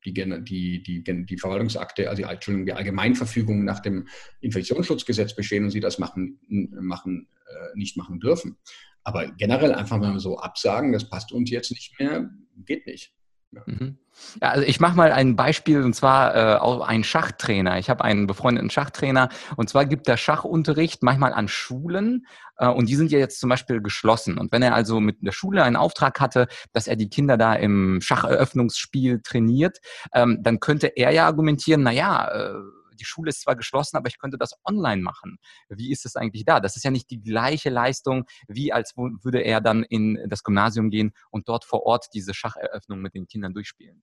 [0.05, 4.09] die, die, die, die Verwaltungsakte, also die, die Allgemeinverfügungen nach dem
[4.41, 8.57] Infektionsschutzgesetz bestehen und sie das machen, machen äh, nicht machen dürfen.
[9.05, 12.31] Aber generell einfach mal so absagen, das passt uns jetzt nicht mehr,
[12.65, 13.13] geht nicht.
[13.53, 13.63] Ja.
[13.67, 13.99] Mhm.
[14.43, 17.79] Ja, also ich mache mal ein Beispiel und zwar äh, auch ein Schachtrainer.
[17.79, 22.27] Ich habe einen befreundeten Schachtrainer und zwar gibt er Schachunterricht manchmal an Schulen
[22.59, 24.37] äh, und die sind ja jetzt zum Beispiel geschlossen.
[24.37, 27.55] Und wenn er also mit der Schule einen Auftrag hatte, dass er die Kinder da
[27.55, 29.79] im Schacheröffnungsspiel trainiert,
[30.13, 32.55] ähm, dann könnte er ja argumentieren, na ja, äh,
[32.99, 35.39] die Schule ist zwar geschlossen, aber ich könnte das online machen.
[35.69, 36.61] Wie ist es eigentlich da?
[36.61, 40.91] Das ist ja nicht die gleiche Leistung, wie als würde er dann in das Gymnasium
[40.91, 44.03] gehen und dort vor Ort diese Schacheröffnung mit den Kindern durchspielen.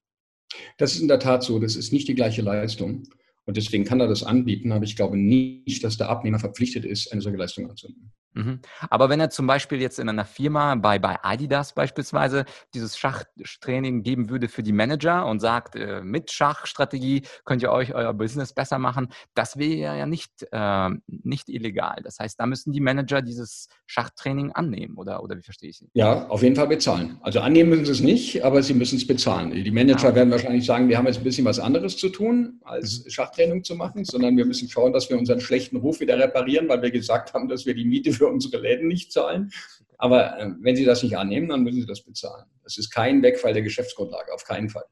[0.78, 1.58] Das ist in der Tat so.
[1.58, 3.04] Das ist nicht die gleiche Leistung.
[3.44, 7.12] Und deswegen kann er das anbieten, aber ich glaube nicht, dass der Abnehmer verpflichtet ist,
[7.12, 8.12] eine solche Leistung anzunehmen.
[8.36, 8.60] Mhm.
[8.90, 12.44] Aber wenn er zum Beispiel jetzt in einer Firma, bei, bei Adidas beispielsweise,
[12.74, 17.94] dieses Schachtraining geben würde für die Manager und sagt, äh, mit Schachstrategie könnt ihr euch
[17.94, 21.96] euer Business besser machen, das wäre ja nicht, äh, nicht illegal.
[22.04, 25.88] Das heißt, da müssen die Manager dieses Schachtraining annehmen, oder, oder wie verstehe ich Sie?
[25.94, 27.18] Ja, auf jeden Fall bezahlen.
[27.22, 29.50] Also annehmen müssen sie es nicht, aber sie müssen es bezahlen.
[29.52, 30.14] Die Manager ah.
[30.14, 33.10] werden wahrscheinlich sagen, wir haben jetzt ein bisschen was anderes zu tun, als mhm.
[33.10, 36.82] Schachtraining zu machen, sondern wir müssen schauen, dass wir unseren schlechten Ruf wieder reparieren, weil
[36.82, 39.50] wir gesagt haben, dass wir die Miete für für unsere Läden nicht zahlen.
[39.98, 42.44] Aber äh, wenn Sie das nicht annehmen, dann müssen Sie das bezahlen.
[42.62, 44.84] Das ist kein Wegfall der Geschäftsgrundlage, auf keinen Fall.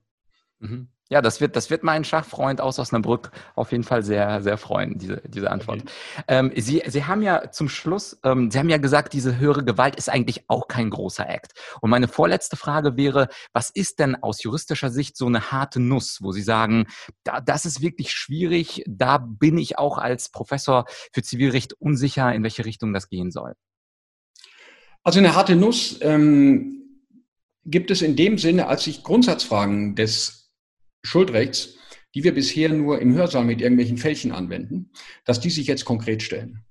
[0.58, 0.88] Mhm.
[1.10, 4.98] Ja, das wird, das wird meinen Schachfreund aus Osnabrück auf jeden Fall sehr, sehr freuen,
[4.98, 5.82] diese, diese Antwort.
[5.82, 6.22] Okay.
[6.28, 9.96] Ähm, Sie, Sie haben ja zum Schluss, ähm, Sie haben ja gesagt, diese höhere Gewalt
[9.96, 11.52] ist eigentlich auch kein großer Akt.
[11.82, 16.22] Und meine vorletzte Frage wäre, was ist denn aus juristischer Sicht so eine harte Nuss,
[16.22, 16.86] wo Sie sagen,
[17.22, 22.42] da, das ist wirklich schwierig, da bin ich auch als Professor für Zivilrecht unsicher, in
[22.42, 23.54] welche Richtung das gehen soll?
[25.02, 27.02] Also eine harte Nuss ähm,
[27.66, 30.43] gibt es in dem Sinne, als sich Grundsatzfragen des
[31.04, 31.76] Schuldrechts,
[32.14, 34.90] die wir bisher nur im Hörsaal mit irgendwelchen Fälchen anwenden,
[35.24, 36.64] dass die sich jetzt konkret stellen.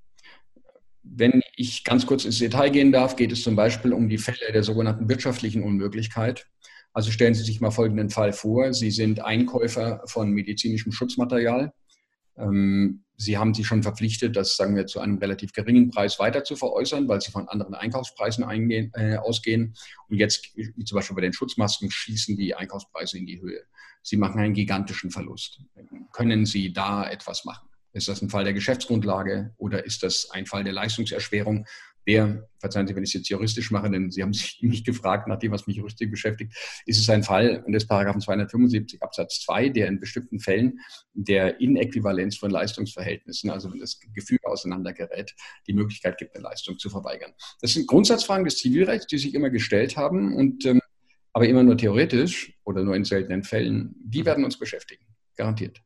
[1.03, 4.51] Wenn ich ganz kurz ins Detail gehen darf, geht es zum Beispiel um die Fälle
[4.53, 6.47] der sogenannten wirtschaftlichen Unmöglichkeit.
[6.93, 8.73] Also stellen Sie sich mal folgenden Fall vor.
[8.73, 11.73] Sie sind Einkäufer von medizinischem Schutzmaterial.
[12.37, 16.43] Ähm, Sie haben sich schon verpflichtet, das sagen wir zu einem relativ geringen Preis weiter
[16.43, 19.75] zu veräußern, weil Sie von anderen Einkaufspreisen eingehen, äh, ausgehen.
[20.09, 23.63] Und jetzt, wie zum Beispiel bei den Schutzmasken, schießen die Einkaufspreise in die Höhe.
[24.03, 25.61] Sie machen einen gigantischen Verlust.
[26.11, 27.67] Können Sie da etwas machen?
[27.93, 31.65] Ist das ein Fall der Geschäftsgrundlage oder ist das ein Fall der Leistungserschwerung?
[32.05, 35.27] Der, verzeihen Sie, wenn ich es jetzt juristisch mache, denn Sie haben sich mich gefragt,
[35.27, 36.53] nach dem, was mich juristisch beschäftigt,
[36.85, 40.79] ist es ein Fall des Paragraphen 275 Absatz 2, der in bestimmten Fällen
[41.13, 45.33] der Inäquivalenz von Leistungsverhältnissen, also wenn das Gefüge auseinandergerät,
[45.67, 47.31] die Möglichkeit gibt, eine Leistung zu verweigern.
[47.61, 50.81] Das sind Grundsatzfragen des Zivilrechts, die sich immer gestellt haben und ähm,
[51.33, 54.25] aber immer nur theoretisch oder nur in seltenen Fällen, die mhm.
[54.25, 55.81] werden uns beschäftigen, garantiert.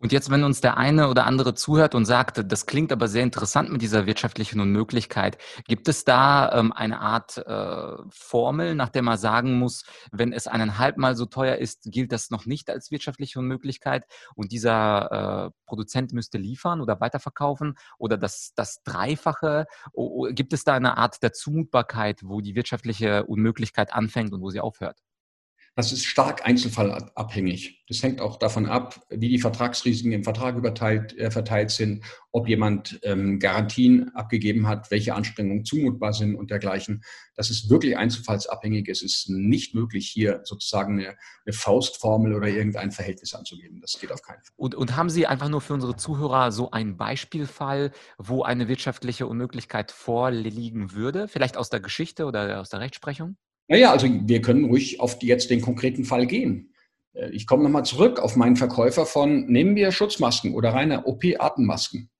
[0.00, 3.22] Und jetzt, wenn uns der eine oder andere zuhört und sagt, das klingt aber sehr
[3.22, 5.36] interessant mit dieser wirtschaftlichen Unmöglichkeit,
[5.68, 10.46] gibt es da ähm, eine Art äh, Formel, nach der man sagen muss, wenn es
[10.46, 16.14] eineinhalbmal so teuer ist, gilt das noch nicht als wirtschaftliche Unmöglichkeit und dieser äh, Produzent
[16.14, 19.66] müsste liefern oder weiterverkaufen oder das, das Dreifache?
[19.92, 24.48] O, gibt es da eine Art der Zumutbarkeit, wo die wirtschaftliche Unmöglichkeit anfängt und wo
[24.48, 24.96] sie aufhört?
[25.76, 27.84] Das ist stark einzelfallabhängig.
[27.88, 32.48] Das hängt auch davon ab, wie die Vertragsrisiken im Vertrag überteilt, äh, verteilt sind, ob
[32.48, 37.02] jemand ähm, Garantien abgegeben hat, welche Anstrengungen zumutbar sind und dergleichen.
[37.34, 38.88] Das ist wirklich einzelfallsabhängig.
[38.88, 43.80] Es ist nicht möglich, hier sozusagen eine, eine Faustformel oder irgendein Verhältnis anzugeben.
[43.80, 44.54] Das geht auf keinen Fall.
[44.56, 49.26] Und, und haben Sie einfach nur für unsere Zuhörer so einen Beispielfall, wo eine wirtschaftliche
[49.26, 51.28] Unmöglichkeit vorliegen würde?
[51.28, 53.36] Vielleicht aus der Geschichte oder aus der Rechtsprechung?
[53.70, 56.74] Naja, also wir können ruhig auf die, jetzt den konkreten Fall gehen.
[57.12, 62.10] Äh, ich komme nochmal zurück auf meinen Verkäufer von, nehmen wir Schutzmasken oder reine OP-Atemmasken.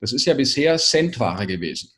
[0.00, 1.90] Das ist ja bisher Centware gewesen.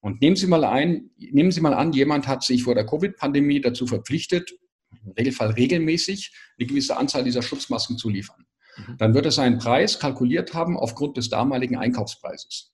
[0.00, 3.60] Und nehmen Sie mal ein, nehmen Sie mal an, jemand hat sich vor der Covid-Pandemie
[3.60, 4.50] dazu verpflichtet,
[5.04, 8.46] im Regelfall regelmäßig eine gewisse Anzahl dieser Schutzmasken zu liefern.
[8.78, 8.96] Mhm.
[8.96, 12.72] Dann wird er seinen Preis kalkuliert haben aufgrund des damaligen Einkaufspreises.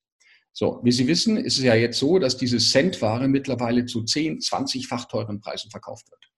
[0.56, 4.38] So, wie Sie wissen, ist es ja jetzt so, dass diese Centware mittlerweile zu 10,
[4.38, 6.30] 20-fach teuren Preisen verkauft wird.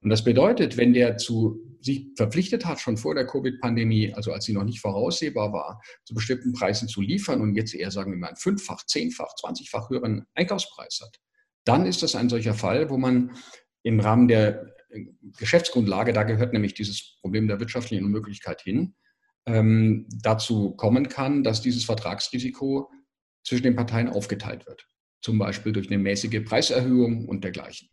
[0.00, 4.44] Und das bedeutet, wenn der zu sich verpflichtet hat, schon vor der Covid-Pandemie, also als
[4.44, 8.18] sie noch nicht voraussehbar war, zu bestimmten Preisen zu liefern und jetzt eher sagen wir
[8.18, 11.18] mal einen fünffach, zehnfach, zwanzigfach höheren Einkaufspreis hat,
[11.64, 13.32] dann ist das ein solcher Fall, wo man
[13.82, 18.94] im Rahmen der äh, Geschäftsgrundlage, da gehört nämlich dieses Problem der wirtschaftlichen Unmöglichkeit hin,
[19.46, 22.88] ähm, dazu kommen kann, dass dieses Vertragsrisiko
[23.44, 24.86] zwischen den Parteien aufgeteilt wird.
[25.22, 27.88] Zum Beispiel durch eine mäßige Preiserhöhung und dergleichen.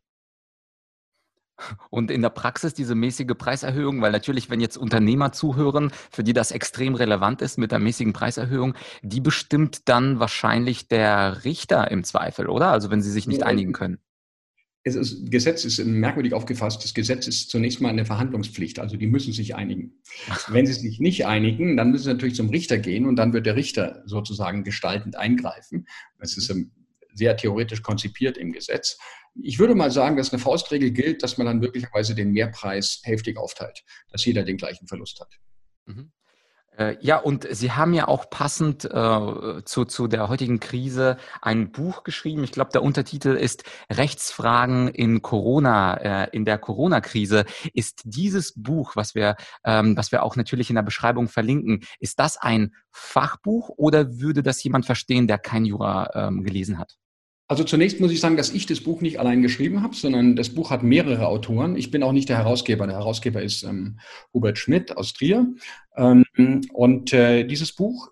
[1.90, 6.34] Und in der Praxis diese mäßige Preiserhöhung, weil natürlich, wenn jetzt Unternehmer zuhören, für die
[6.34, 12.04] das extrem relevant ist mit der mäßigen Preiserhöhung, die bestimmt dann wahrscheinlich der Richter im
[12.04, 12.72] Zweifel, oder?
[12.72, 14.00] Also wenn sie sich nicht einigen können
[14.94, 16.84] ist, Gesetz ist merkwürdig aufgefasst.
[16.84, 18.78] Das Gesetz ist zunächst mal eine Verhandlungspflicht.
[18.78, 19.94] Also die müssen sich einigen.
[20.50, 23.48] Wenn sie sich nicht einigen, dann müssen sie natürlich zum Richter gehen und dann wird
[23.48, 25.88] der Richter sozusagen gestaltend eingreifen.
[26.20, 26.54] Das ist
[27.14, 29.00] sehr theoretisch konzipiert im Gesetz.
[29.42, 33.38] Ich würde mal sagen, dass eine Faustregel gilt, dass man dann möglicherweise den Mehrpreis hälftig
[33.38, 35.34] aufteilt, dass jeder den gleichen Verlust hat.
[35.88, 36.12] Mhm.
[36.78, 41.72] Äh, ja, und Sie haben ja auch passend äh, zu, zu der heutigen Krise ein
[41.72, 42.44] Buch geschrieben.
[42.44, 47.46] Ich glaube, der Untertitel ist Rechtsfragen in Corona, äh, in der Corona-Krise.
[47.74, 52.20] Ist dieses Buch, was wir, ähm, was wir auch natürlich in der Beschreibung verlinken, ist
[52.20, 56.98] das ein Fachbuch oder würde das jemand verstehen, der kein Jura ähm, gelesen hat?
[57.48, 60.50] Also zunächst muss ich sagen, dass ich das Buch nicht allein geschrieben habe, sondern das
[60.50, 61.76] Buch hat mehrere Autoren.
[61.76, 62.88] Ich bin auch nicht der Herausgeber.
[62.88, 64.00] Der Herausgeber ist ähm,
[64.34, 65.46] Hubert Schmidt aus Trier.
[65.98, 66.26] Ähm,
[66.74, 68.12] und äh, dieses Buch,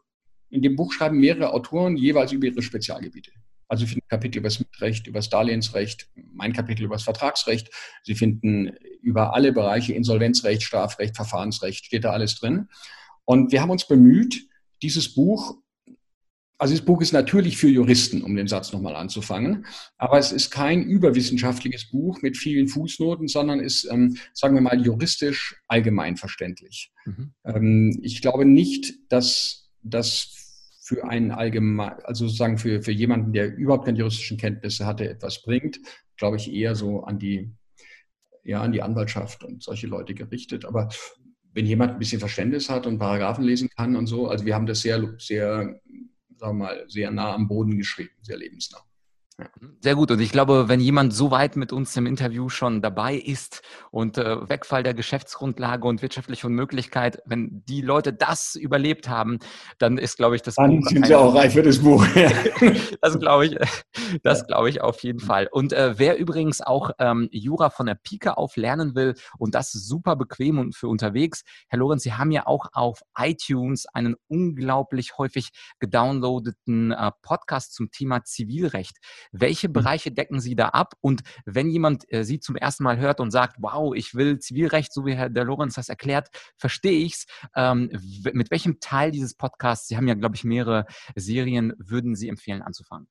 [0.50, 3.32] in dem Buch schreiben mehrere Autoren jeweils über ihre Spezialgebiete.
[3.68, 7.72] Also Sie finden Kapitel über das Mietrecht, über das Darlehensrecht, mein Kapitel über das Vertragsrecht.
[8.04, 12.68] Sie finden über alle Bereiche Insolvenzrecht, Strafrecht, Verfahrensrecht, steht da alles drin.
[13.26, 14.48] Und wir haben uns bemüht,
[14.84, 15.58] dieses Buch
[16.64, 19.66] also das Buch ist natürlich für Juristen, um den Satz nochmal anzufangen,
[19.98, 24.82] aber es ist kein überwissenschaftliches Buch mit vielen Fußnoten, sondern ist, ähm, sagen wir mal,
[24.82, 26.94] juristisch allgemein verständlich.
[27.04, 27.34] Mhm.
[27.44, 33.54] Ähm, ich glaube nicht, dass das für einen allgemein, also sozusagen für, für jemanden, der
[33.54, 35.82] überhaupt keine juristischen Kenntnisse hatte, etwas bringt,
[36.16, 37.52] glaube ich eher so an die,
[38.46, 40.64] ja, an die Anwaltschaft und solche Leute gerichtet.
[40.64, 40.88] Aber
[41.54, 44.66] wenn jemand ein bisschen Verständnis hat und Paragraphen lesen kann und so, also wir haben
[44.66, 45.82] das sehr, sehr
[46.44, 48.84] sagen wir mal, sehr nah am Boden geschrieben, sehr lebensnah.
[49.80, 50.12] Sehr gut.
[50.12, 54.18] Und ich glaube, wenn jemand so weit mit uns im Interview schon dabei ist und
[54.18, 59.40] äh, Wegfall der Geschäftsgrundlage und wirtschaftliche Unmöglichkeit, wenn die Leute das überlebt haben,
[59.78, 60.90] dann ist, glaube ich, das dann Buch.
[60.90, 62.06] sind sie auch reif für das Buch.
[63.02, 63.58] das glaube ich,
[64.24, 65.48] das glaube ich auf jeden Fall.
[65.52, 69.72] Und äh, wer übrigens auch ähm, Jura von der Pike auf lernen will und das
[69.72, 75.18] super bequem und für unterwegs, Herr Lorenz, Sie haben ja auch auf iTunes einen unglaublich
[75.18, 78.98] häufig gedownloadeten äh, Podcast zum Thema Zivilrecht.
[79.34, 79.74] Welche mhm.
[79.74, 80.94] Bereiche decken Sie da ab?
[81.02, 84.94] Und wenn jemand äh, Sie zum ersten Mal hört und sagt, wow, ich will Zivilrecht,
[84.94, 87.26] so wie Herr der Lorenz das erklärt, verstehe ich's.
[87.56, 87.90] Ähm,
[88.32, 92.62] mit welchem Teil dieses Podcasts, Sie haben ja, glaube ich, mehrere Serien, würden Sie empfehlen
[92.62, 93.08] anzufangen?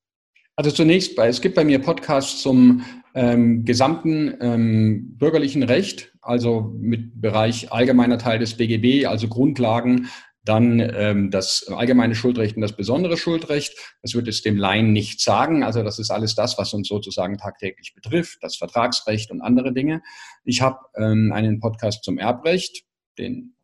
[0.55, 7.21] Also zunächst, es gibt bei mir Podcasts zum ähm, gesamten ähm, bürgerlichen Recht, also mit
[7.21, 10.09] Bereich allgemeiner Teil des BGB, also Grundlagen
[10.45, 13.75] dann ähm, das allgemeine Schuldrecht und das besondere Schuldrecht.
[14.03, 15.63] Das wird es dem Laien nicht sagen.
[15.63, 20.03] Also das ist alles das, was uns sozusagen tagtäglich betrifft, das Vertragsrecht und andere Dinge.
[20.45, 22.85] Ich habe ähm, einen Podcast zum Erbrecht,
[23.19, 23.55] den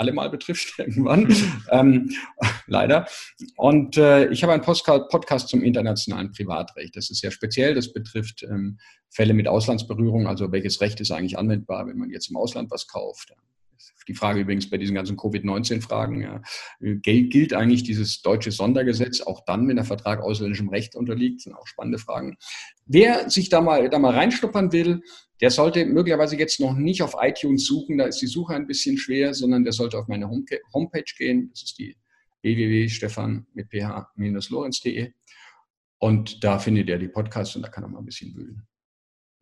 [0.00, 1.32] alle mal betrifft irgendwann,
[1.70, 2.10] ähm,
[2.66, 3.06] leider.
[3.56, 6.96] Und äh, ich habe einen Podcast zum internationalen Privatrecht.
[6.96, 7.74] Das ist sehr speziell.
[7.74, 8.78] Das betrifft ähm,
[9.10, 10.26] Fälle mit Auslandsberührung.
[10.26, 13.32] Also welches Recht ist eigentlich anwendbar, wenn man jetzt im Ausland was kauft?
[14.08, 16.42] Die Frage übrigens bei diesen ganzen Covid-19-Fragen, ja,
[16.80, 21.38] gilt, eigentlich dieses deutsche Sondergesetz auch dann, wenn der Vertrag ausländischem Recht unterliegt?
[21.38, 22.36] Das sind auch spannende Fragen.
[22.86, 25.02] Wer sich da mal, da mal reinschnuppern will,
[25.40, 28.98] der sollte möglicherweise jetzt noch nicht auf iTunes suchen, da ist die Suche ein bisschen
[28.98, 31.50] schwer, sondern der sollte auf meine Homepage gehen.
[31.50, 31.96] Das ist die
[32.42, 35.12] www.stefan mit ph-lorenz.de.
[35.98, 38.66] Und da findet er die Podcasts und da kann er mal ein bisschen wühlen.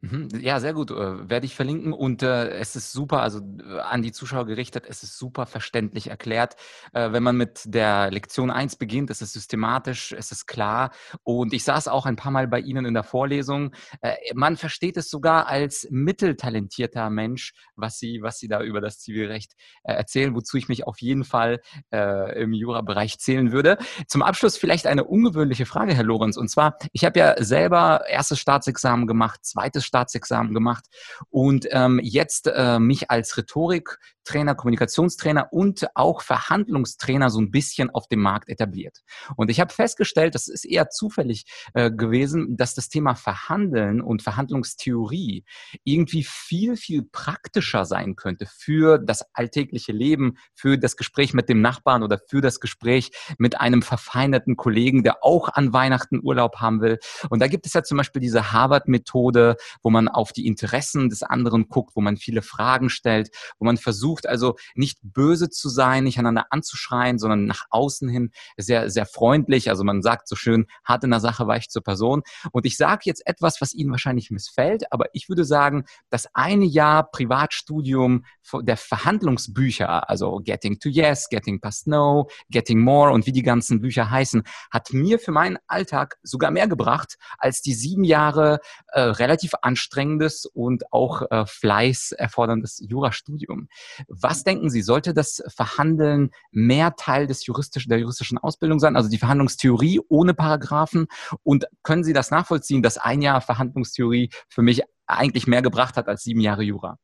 [0.00, 0.28] Mhm.
[0.40, 0.92] Ja, sehr gut.
[0.92, 1.92] Äh, werde ich verlinken.
[1.92, 6.08] Und äh, es ist super, also äh, an die Zuschauer gerichtet, es ist super verständlich
[6.08, 6.54] erklärt.
[6.92, 10.92] Äh, wenn man mit der Lektion 1 beginnt, ist es systematisch, es ist klar.
[11.24, 13.74] Und ich saß auch ein paar Mal bei Ihnen in der Vorlesung.
[14.00, 19.00] Äh, man versteht es sogar als mitteltalentierter Mensch, was Sie, was Sie da über das
[19.00, 23.78] Zivilrecht äh, erzählen, wozu ich mich auf jeden Fall im Jura-Bereich zählen würde.
[24.06, 26.37] Zum Abschluss vielleicht eine ungewöhnliche Frage, Herr Lorenz.
[26.37, 30.85] Und zwar, ich habe ja selber erstes Staatsexamen gemacht, zweites Staatsexamen gemacht
[31.31, 38.07] und ähm, jetzt äh, mich als Rhetoriktrainer, Kommunikationstrainer und auch Verhandlungstrainer so ein bisschen auf
[38.09, 38.98] dem Markt etabliert.
[39.37, 44.22] Und ich habe festgestellt, das ist eher zufällig äh, gewesen, dass das Thema Verhandeln und
[44.22, 45.44] Verhandlungstheorie
[45.85, 51.61] irgendwie viel, viel praktischer sein könnte für das alltägliche Leben, für das Gespräch mit dem
[51.61, 56.81] Nachbarn oder für das Gespräch mit einem verfeinerten Kollegen, der auch an Weihnachten Urlaub haben
[56.81, 56.98] will.
[57.31, 61.23] Und da gibt es ja zum Beispiel diese Harvard-Methode, wo man auf die Interessen des
[61.23, 66.05] anderen guckt, wo man viele Fragen stellt, wo man versucht also nicht böse zu sein,
[66.05, 69.71] nicht einander anzuschreien, sondern nach außen hin sehr, sehr freundlich.
[69.71, 72.23] Also man sagt so schön, hart in der Sache weich zur Person.
[72.53, 76.64] Und ich sage jetzt etwas, was Ihnen wahrscheinlich missfällt, aber ich würde sagen, das eine
[76.64, 78.25] Jahr Privatstudium
[78.62, 83.81] der Verhandlungsbücher, also Getting to Yes, Getting Past No, Getting More und wie die ganzen
[83.81, 89.01] Bücher heißen, hat mir für meinen Alltag sogar mehr gebracht als die sieben Jahre äh,
[89.01, 93.68] relativ anstrengendes und auch äh, Fleiß erforderndes Jurastudium.
[94.09, 99.09] Was denken Sie, sollte das Verhandeln mehr Teil des juristischen, der juristischen Ausbildung sein, also
[99.09, 101.07] die Verhandlungstheorie ohne Paragraphen?
[101.42, 106.09] Und können Sie das nachvollziehen, dass ein Jahr Verhandlungstheorie für mich eigentlich mehr gebracht hat
[106.09, 106.98] als sieben Jahre Jura?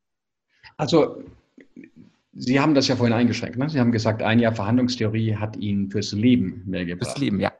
[0.77, 1.23] Also
[2.33, 3.59] Sie haben das ja vorhin eingeschränkt.
[3.59, 3.69] Ne?
[3.69, 7.11] Sie haben gesagt, ein Jahr Verhandlungstheorie hat Ihnen fürs Leben mehr gebracht.
[7.11, 7.53] Fürs Leben, ja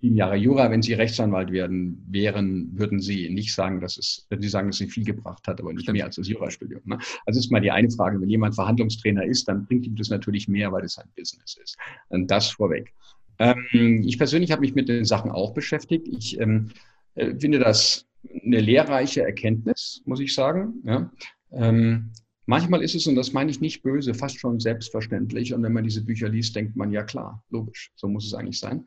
[0.00, 0.70] sieben Jahre Jura.
[0.70, 4.80] Wenn Sie Rechtsanwalt werden, wären, würden Sie nicht sagen, dass es, würden Sie sagen, dass
[4.80, 5.96] es viel gebracht hat, aber nicht Stimmt.
[5.96, 6.82] mehr als das Jurastudium.
[6.84, 6.98] Ne?
[7.24, 8.20] Also ist mal die eine Frage.
[8.20, 11.76] Wenn jemand Verhandlungstrainer ist, dann bringt ihm das natürlich mehr, weil es sein Business ist.
[12.08, 12.92] Und das vorweg.
[13.38, 16.08] Ähm, ich persönlich habe mich mit den Sachen auch beschäftigt.
[16.08, 16.70] Ich ähm,
[17.14, 18.06] äh, finde das
[18.44, 20.82] eine lehrreiche Erkenntnis, muss ich sagen.
[20.84, 21.10] Ja?
[21.52, 22.12] Ähm,
[22.48, 25.52] Manchmal ist es, und das meine ich nicht böse, fast schon selbstverständlich.
[25.52, 28.60] Und wenn man diese Bücher liest, denkt man, ja klar, logisch, so muss es eigentlich
[28.60, 28.86] sein.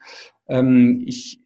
[0.49, 1.41] Ähm, ich,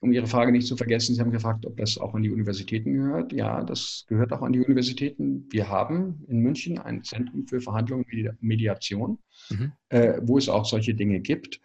[0.00, 2.92] um Ihre Frage nicht zu vergessen, Sie haben gefragt, ob das auch an die Universitäten
[2.92, 3.32] gehört.
[3.32, 5.46] Ja, das gehört auch an die Universitäten.
[5.50, 9.72] Wir haben in München ein Zentrum für Verhandlungen und Mediation, mhm.
[9.88, 11.60] äh, wo es auch solche Dinge gibt.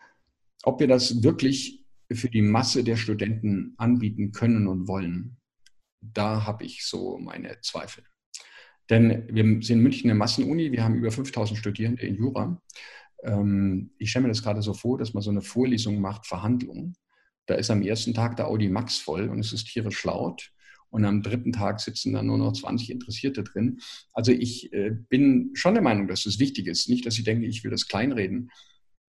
[0.64, 5.38] Ob wir das wirklich für die Masse der Studenten anbieten können und wollen,
[6.00, 8.04] da habe ich so meine Zweifel.
[8.90, 12.62] Denn wir sind München eine Massenuni, wir haben über 5000 Studierende in Jura.
[13.28, 16.96] Ähm, ich stelle mir das gerade so vor, dass man so eine Vorlesung macht, Verhandlungen.
[17.46, 20.52] Da ist am ersten Tag der Audi Max voll und es ist tierisch laut.
[20.90, 23.80] Und am dritten Tag sitzen dann nur noch 20 Interessierte drin.
[24.14, 26.88] Also ich äh, bin schon der Meinung, dass es wichtig ist.
[26.90, 28.50] Nicht, dass ich denke, ich will das kleinreden.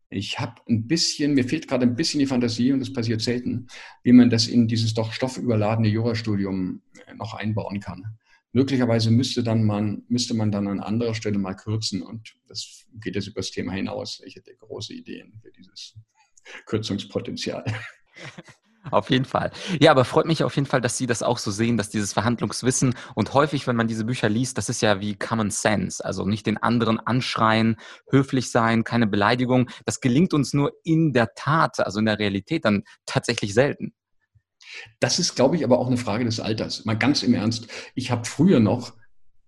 [0.09, 3.67] Ich habe ein bisschen, mir fehlt gerade ein bisschen die Fantasie, und das passiert selten,
[4.03, 8.17] wie man das in dieses doch stoffüberladene Jurastudium äh, noch einbauen kann.
[8.57, 13.13] Möglicherweise müsste, dann man, müsste man dann an anderer Stelle mal kürzen und das geht
[13.13, 14.19] jetzt über das Thema hinaus.
[14.25, 15.93] Ich hätte große Ideen für dieses
[16.65, 17.63] Kürzungspotenzial.
[18.89, 19.51] Auf jeden Fall.
[19.79, 22.13] Ja, aber freut mich auf jeden Fall, dass Sie das auch so sehen, dass dieses
[22.13, 26.03] Verhandlungswissen und häufig, wenn man diese Bücher liest, das ist ja wie Common Sense.
[26.03, 27.75] Also nicht den anderen anschreien,
[28.09, 29.69] höflich sein, keine Beleidigung.
[29.85, 33.93] Das gelingt uns nur in der Tat, also in der Realität dann tatsächlich selten.
[34.99, 36.85] Das ist, glaube ich, aber auch eine Frage des Alters.
[36.85, 37.67] Mal ganz im Ernst.
[37.95, 38.93] Ich habe früher noch,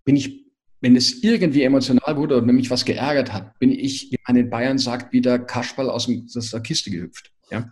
[0.06, 0.46] bin ich,
[0.82, 4.50] wenn es irgendwie emotional wurde oder mich was geärgert hat, bin ich, wie man in
[4.50, 7.32] Bayern sagt, wieder Kaschball aus, dem, aus der Kiste gehüpft.
[7.52, 7.70] Ja?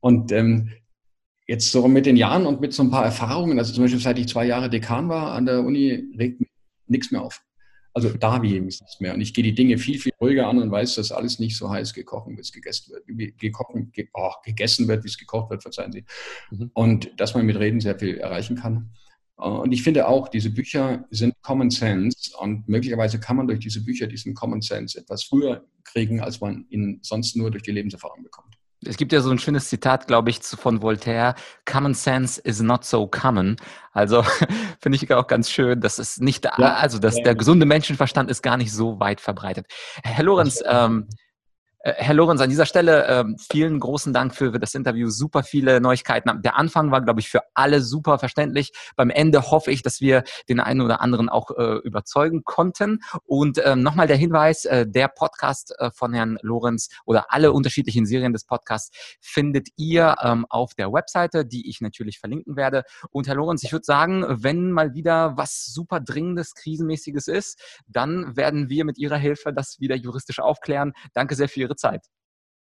[0.00, 0.70] Und ähm,
[1.46, 4.18] jetzt so mit den Jahren und mit so ein paar Erfahrungen, also zum Beispiel seit
[4.18, 6.50] ich zwei Jahre Dekan war an der Uni, regt mich
[6.86, 7.42] nichts mehr auf.
[7.96, 9.14] Also da wie nichts mehr.
[9.14, 11.70] Und ich gehe die Dinge viel, viel ruhiger an und weiß, dass alles nicht so
[11.70, 15.16] heiß gekocht wird, wie es gegessen wird, wie gekochen, ge, oh, gegessen wird, wie es
[15.16, 16.04] gekocht wird, verzeihen Sie.
[16.50, 16.70] Mhm.
[16.74, 18.90] Und dass man mit Reden sehr viel erreichen kann.
[19.36, 23.82] Und ich finde auch, diese Bücher sind Common Sense und möglicherweise kann man durch diese
[23.82, 28.22] Bücher diesen Common Sense etwas früher kriegen, als man ihn sonst nur durch die Lebenserfahrung
[28.22, 28.55] bekommt.
[28.86, 31.34] Es gibt ja so ein schönes Zitat, glaube ich, von Voltaire.
[31.64, 33.56] Common sense is not so common.
[33.92, 34.22] Also
[34.80, 37.24] finde ich auch ganz schön, dass es nicht, ja, also dass ja.
[37.24, 39.66] der gesunde Menschenverstand ist gar nicht so weit verbreitet.
[40.02, 41.14] Herr Lorenz, ähm, äh,
[41.98, 45.08] Herr Lorenz, an dieser Stelle äh, vielen großen Dank für, das Interview.
[45.08, 46.42] Super viele Neuigkeiten.
[46.42, 48.72] Der Anfang war, glaube ich, für alle super verständlich.
[48.96, 52.98] Beim Ende hoffe ich, dass wir den einen oder anderen auch äh, überzeugen konnten.
[53.24, 58.04] Und ähm, nochmal der Hinweis, äh, der Podcast äh, von Herrn Lorenz oder alle unterschiedlichen
[58.04, 62.82] Serien des Podcasts findet ihr ähm, auf der Webseite, die ich natürlich verlinken werde.
[63.12, 68.36] Und Herr Lorenz, ich würde sagen, wenn mal wieder was super dringendes, krisenmäßiges ist, dann
[68.36, 70.92] werden wir mit Ihrer Hilfe das wieder juristisch aufklären.
[71.14, 72.04] Danke sehr für Ihre Zeit.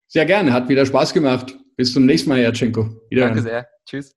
[0.07, 1.57] Sehr gerne, hat wieder Spaß gemacht.
[1.77, 2.89] Bis zum nächsten Mal, Jatschenko.
[3.11, 3.69] Danke sehr.
[3.85, 4.17] Tschüss.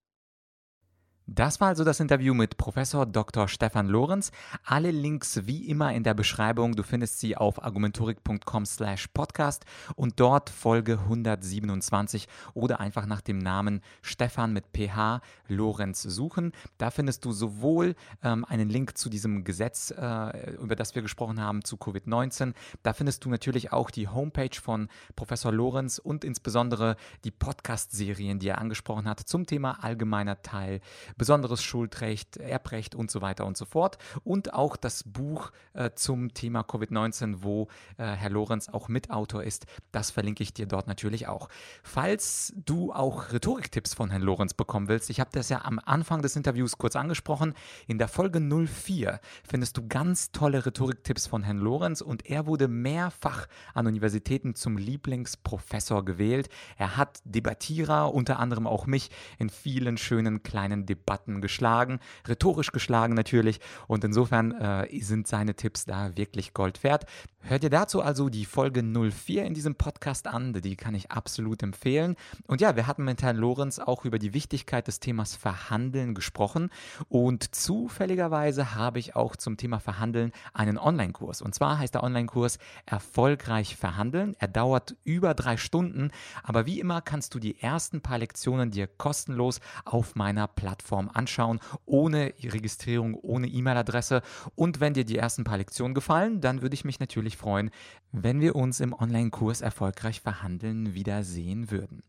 [1.27, 3.47] Das war also das Interview mit Professor Dr.
[3.47, 4.31] Stefan Lorenz.
[4.65, 6.75] Alle Links wie immer in der Beschreibung.
[6.75, 9.63] Du findest sie auf argumentorik.com slash podcast
[9.95, 16.53] und dort Folge 127 oder einfach nach dem Namen Stefan mit PH Lorenz suchen.
[16.79, 21.39] Da findest du sowohl ähm, einen Link zu diesem Gesetz, äh, über das wir gesprochen
[21.39, 22.53] haben, zu Covid-19.
[22.81, 28.49] Da findest du natürlich auch die Homepage von Professor Lorenz und insbesondere die Podcast-Serien, die
[28.49, 30.81] er angesprochen hat zum Thema allgemeiner Teil
[31.17, 33.97] besonderes Schuldrecht, Erbrecht und so weiter und so fort.
[34.23, 39.65] Und auch das Buch äh, zum Thema Covid-19, wo äh, Herr Lorenz auch Mitautor ist,
[39.91, 41.49] das verlinke ich dir dort natürlich auch.
[41.83, 46.21] Falls du auch Rhetoriktipps von Herrn Lorenz bekommen willst, ich habe das ja am Anfang
[46.21, 47.53] des Interviews kurz angesprochen,
[47.87, 52.67] in der Folge 04 findest du ganz tolle Rhetoriktipps von Herrn Lorenz und er wurde
[52.67, 56.49] mehrfach an Universitäten zum Lieblingsprofessor gewählt.
[56.77, 62.71] Er hat Debattierer, unter anderem auch mich, in vielen schönen kleinen Debatten Debatten geschlagen, rhetorisch
[62.71, 63.59] geschlagen natürlich.
[63.87, 67.05] Und insofern äh, sind seine Tipps da wirklich Gold wert.
[67.43, 71.63] Hört ihr dazu also die Folge 04 in diesem Podcast an, die kann ich absolut
[71.63, 72.15] empfehlen.
[72.45, 76.69] Und ja, wir hatten mit Herrn Lorenz auch über die Wichtigkeit des Themas Verhandeln gesprochen
[77.09, 81.41] und zufälligerweise habe ich auch zum Thema Verhandeln einen Online-Kurs.
[81.41, 84.35] Und zwar heißt der Online-Kurs Erfolgreich verhandeln.
[84.39, 86.11] Er dauert über drei Stunden,
[86.43, 91.59] aber wie immer kannst du die ersten paar Lektionen dir kostenlos auf meiner Plattform anschauen,
[91.85, 94.21] ohne Registrierung, ohne E-Mail-Adresse.
[94.55, 97.71] Und wenn dir die ersten paar Lektionen gefallen, dann würde ich mich natürlich freuen,
[98.11, 102.03] wenn wir uns im Online-Kurs Erfolgreich verhandeln wiedersehen würden.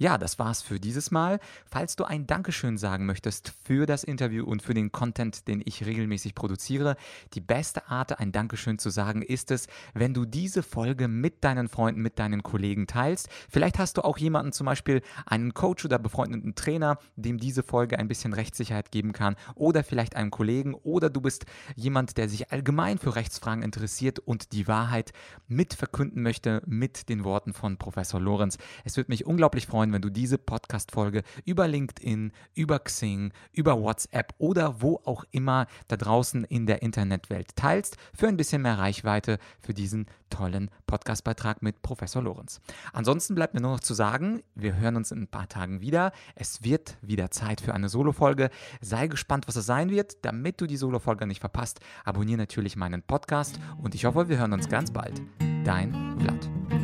[0.00, 1.40] Ja, das war's für dieses Mal.
[1.66, 5.84] Falls du ein Dankeschön sagen möchtest für das Interview und für den Content, den ich
[5.86, 6.96] regelmäßig produziere,
[7.34, 11.66] die beste Art, ein Dankeschön zu sagen, ist es, wenn du diese Folge mit deinen
[11.66, 13.28] Freunden, mit deinen Kollegen teilst.
[13.50, 17.98] Vielleicht hast du auch jemanden, zum Beispiel einen Coach oder befreundeten Trainer, dem diese Folge
[17.98, 21.44] ein bisschen Rechtssicherheit geben kann oder vielleicht einen Kollegen oder du bist
[21.74, 25.12] jemand, der sich allgemein für Rechtsfragen interessiert und die Wahrheit
[25.48, 28.58] mit verkünden möchte mit den Worten von Professor Lorenz.
[28.84, 33.80] Es würde mich unglaublich freuen, freuen, wenn du diese Podcast-Folge über LinkedIn, über Xing, über
[33.80, 38.78] WhatsApp oder wo auch immer da draußen in der Internetwelt teilst, für ein bisschen mehr
[38.78, 42.60] Reichweite für diesen tollen Podcastbeitrag mit Professor Lorenz.
[42.92, 46.12] Ansonsten bleibt mir nur noch zu sagen, wir hören uns in ein paar Tagen wieder.
[46.34, 48.50] Es wird wieder Zeit für eine Solo-Folge.
[48.80, 50.24] Sei gespannt, was es sein wird.
[50.24, 54.52] Damit du die Solo-Folge nicht verpasst, abonniere natürlich meinen Podcast und ich hoffe, wir hören
[54.52, 55.22] uns ganz bald.
[55.64, 56.77] Dein Vlad.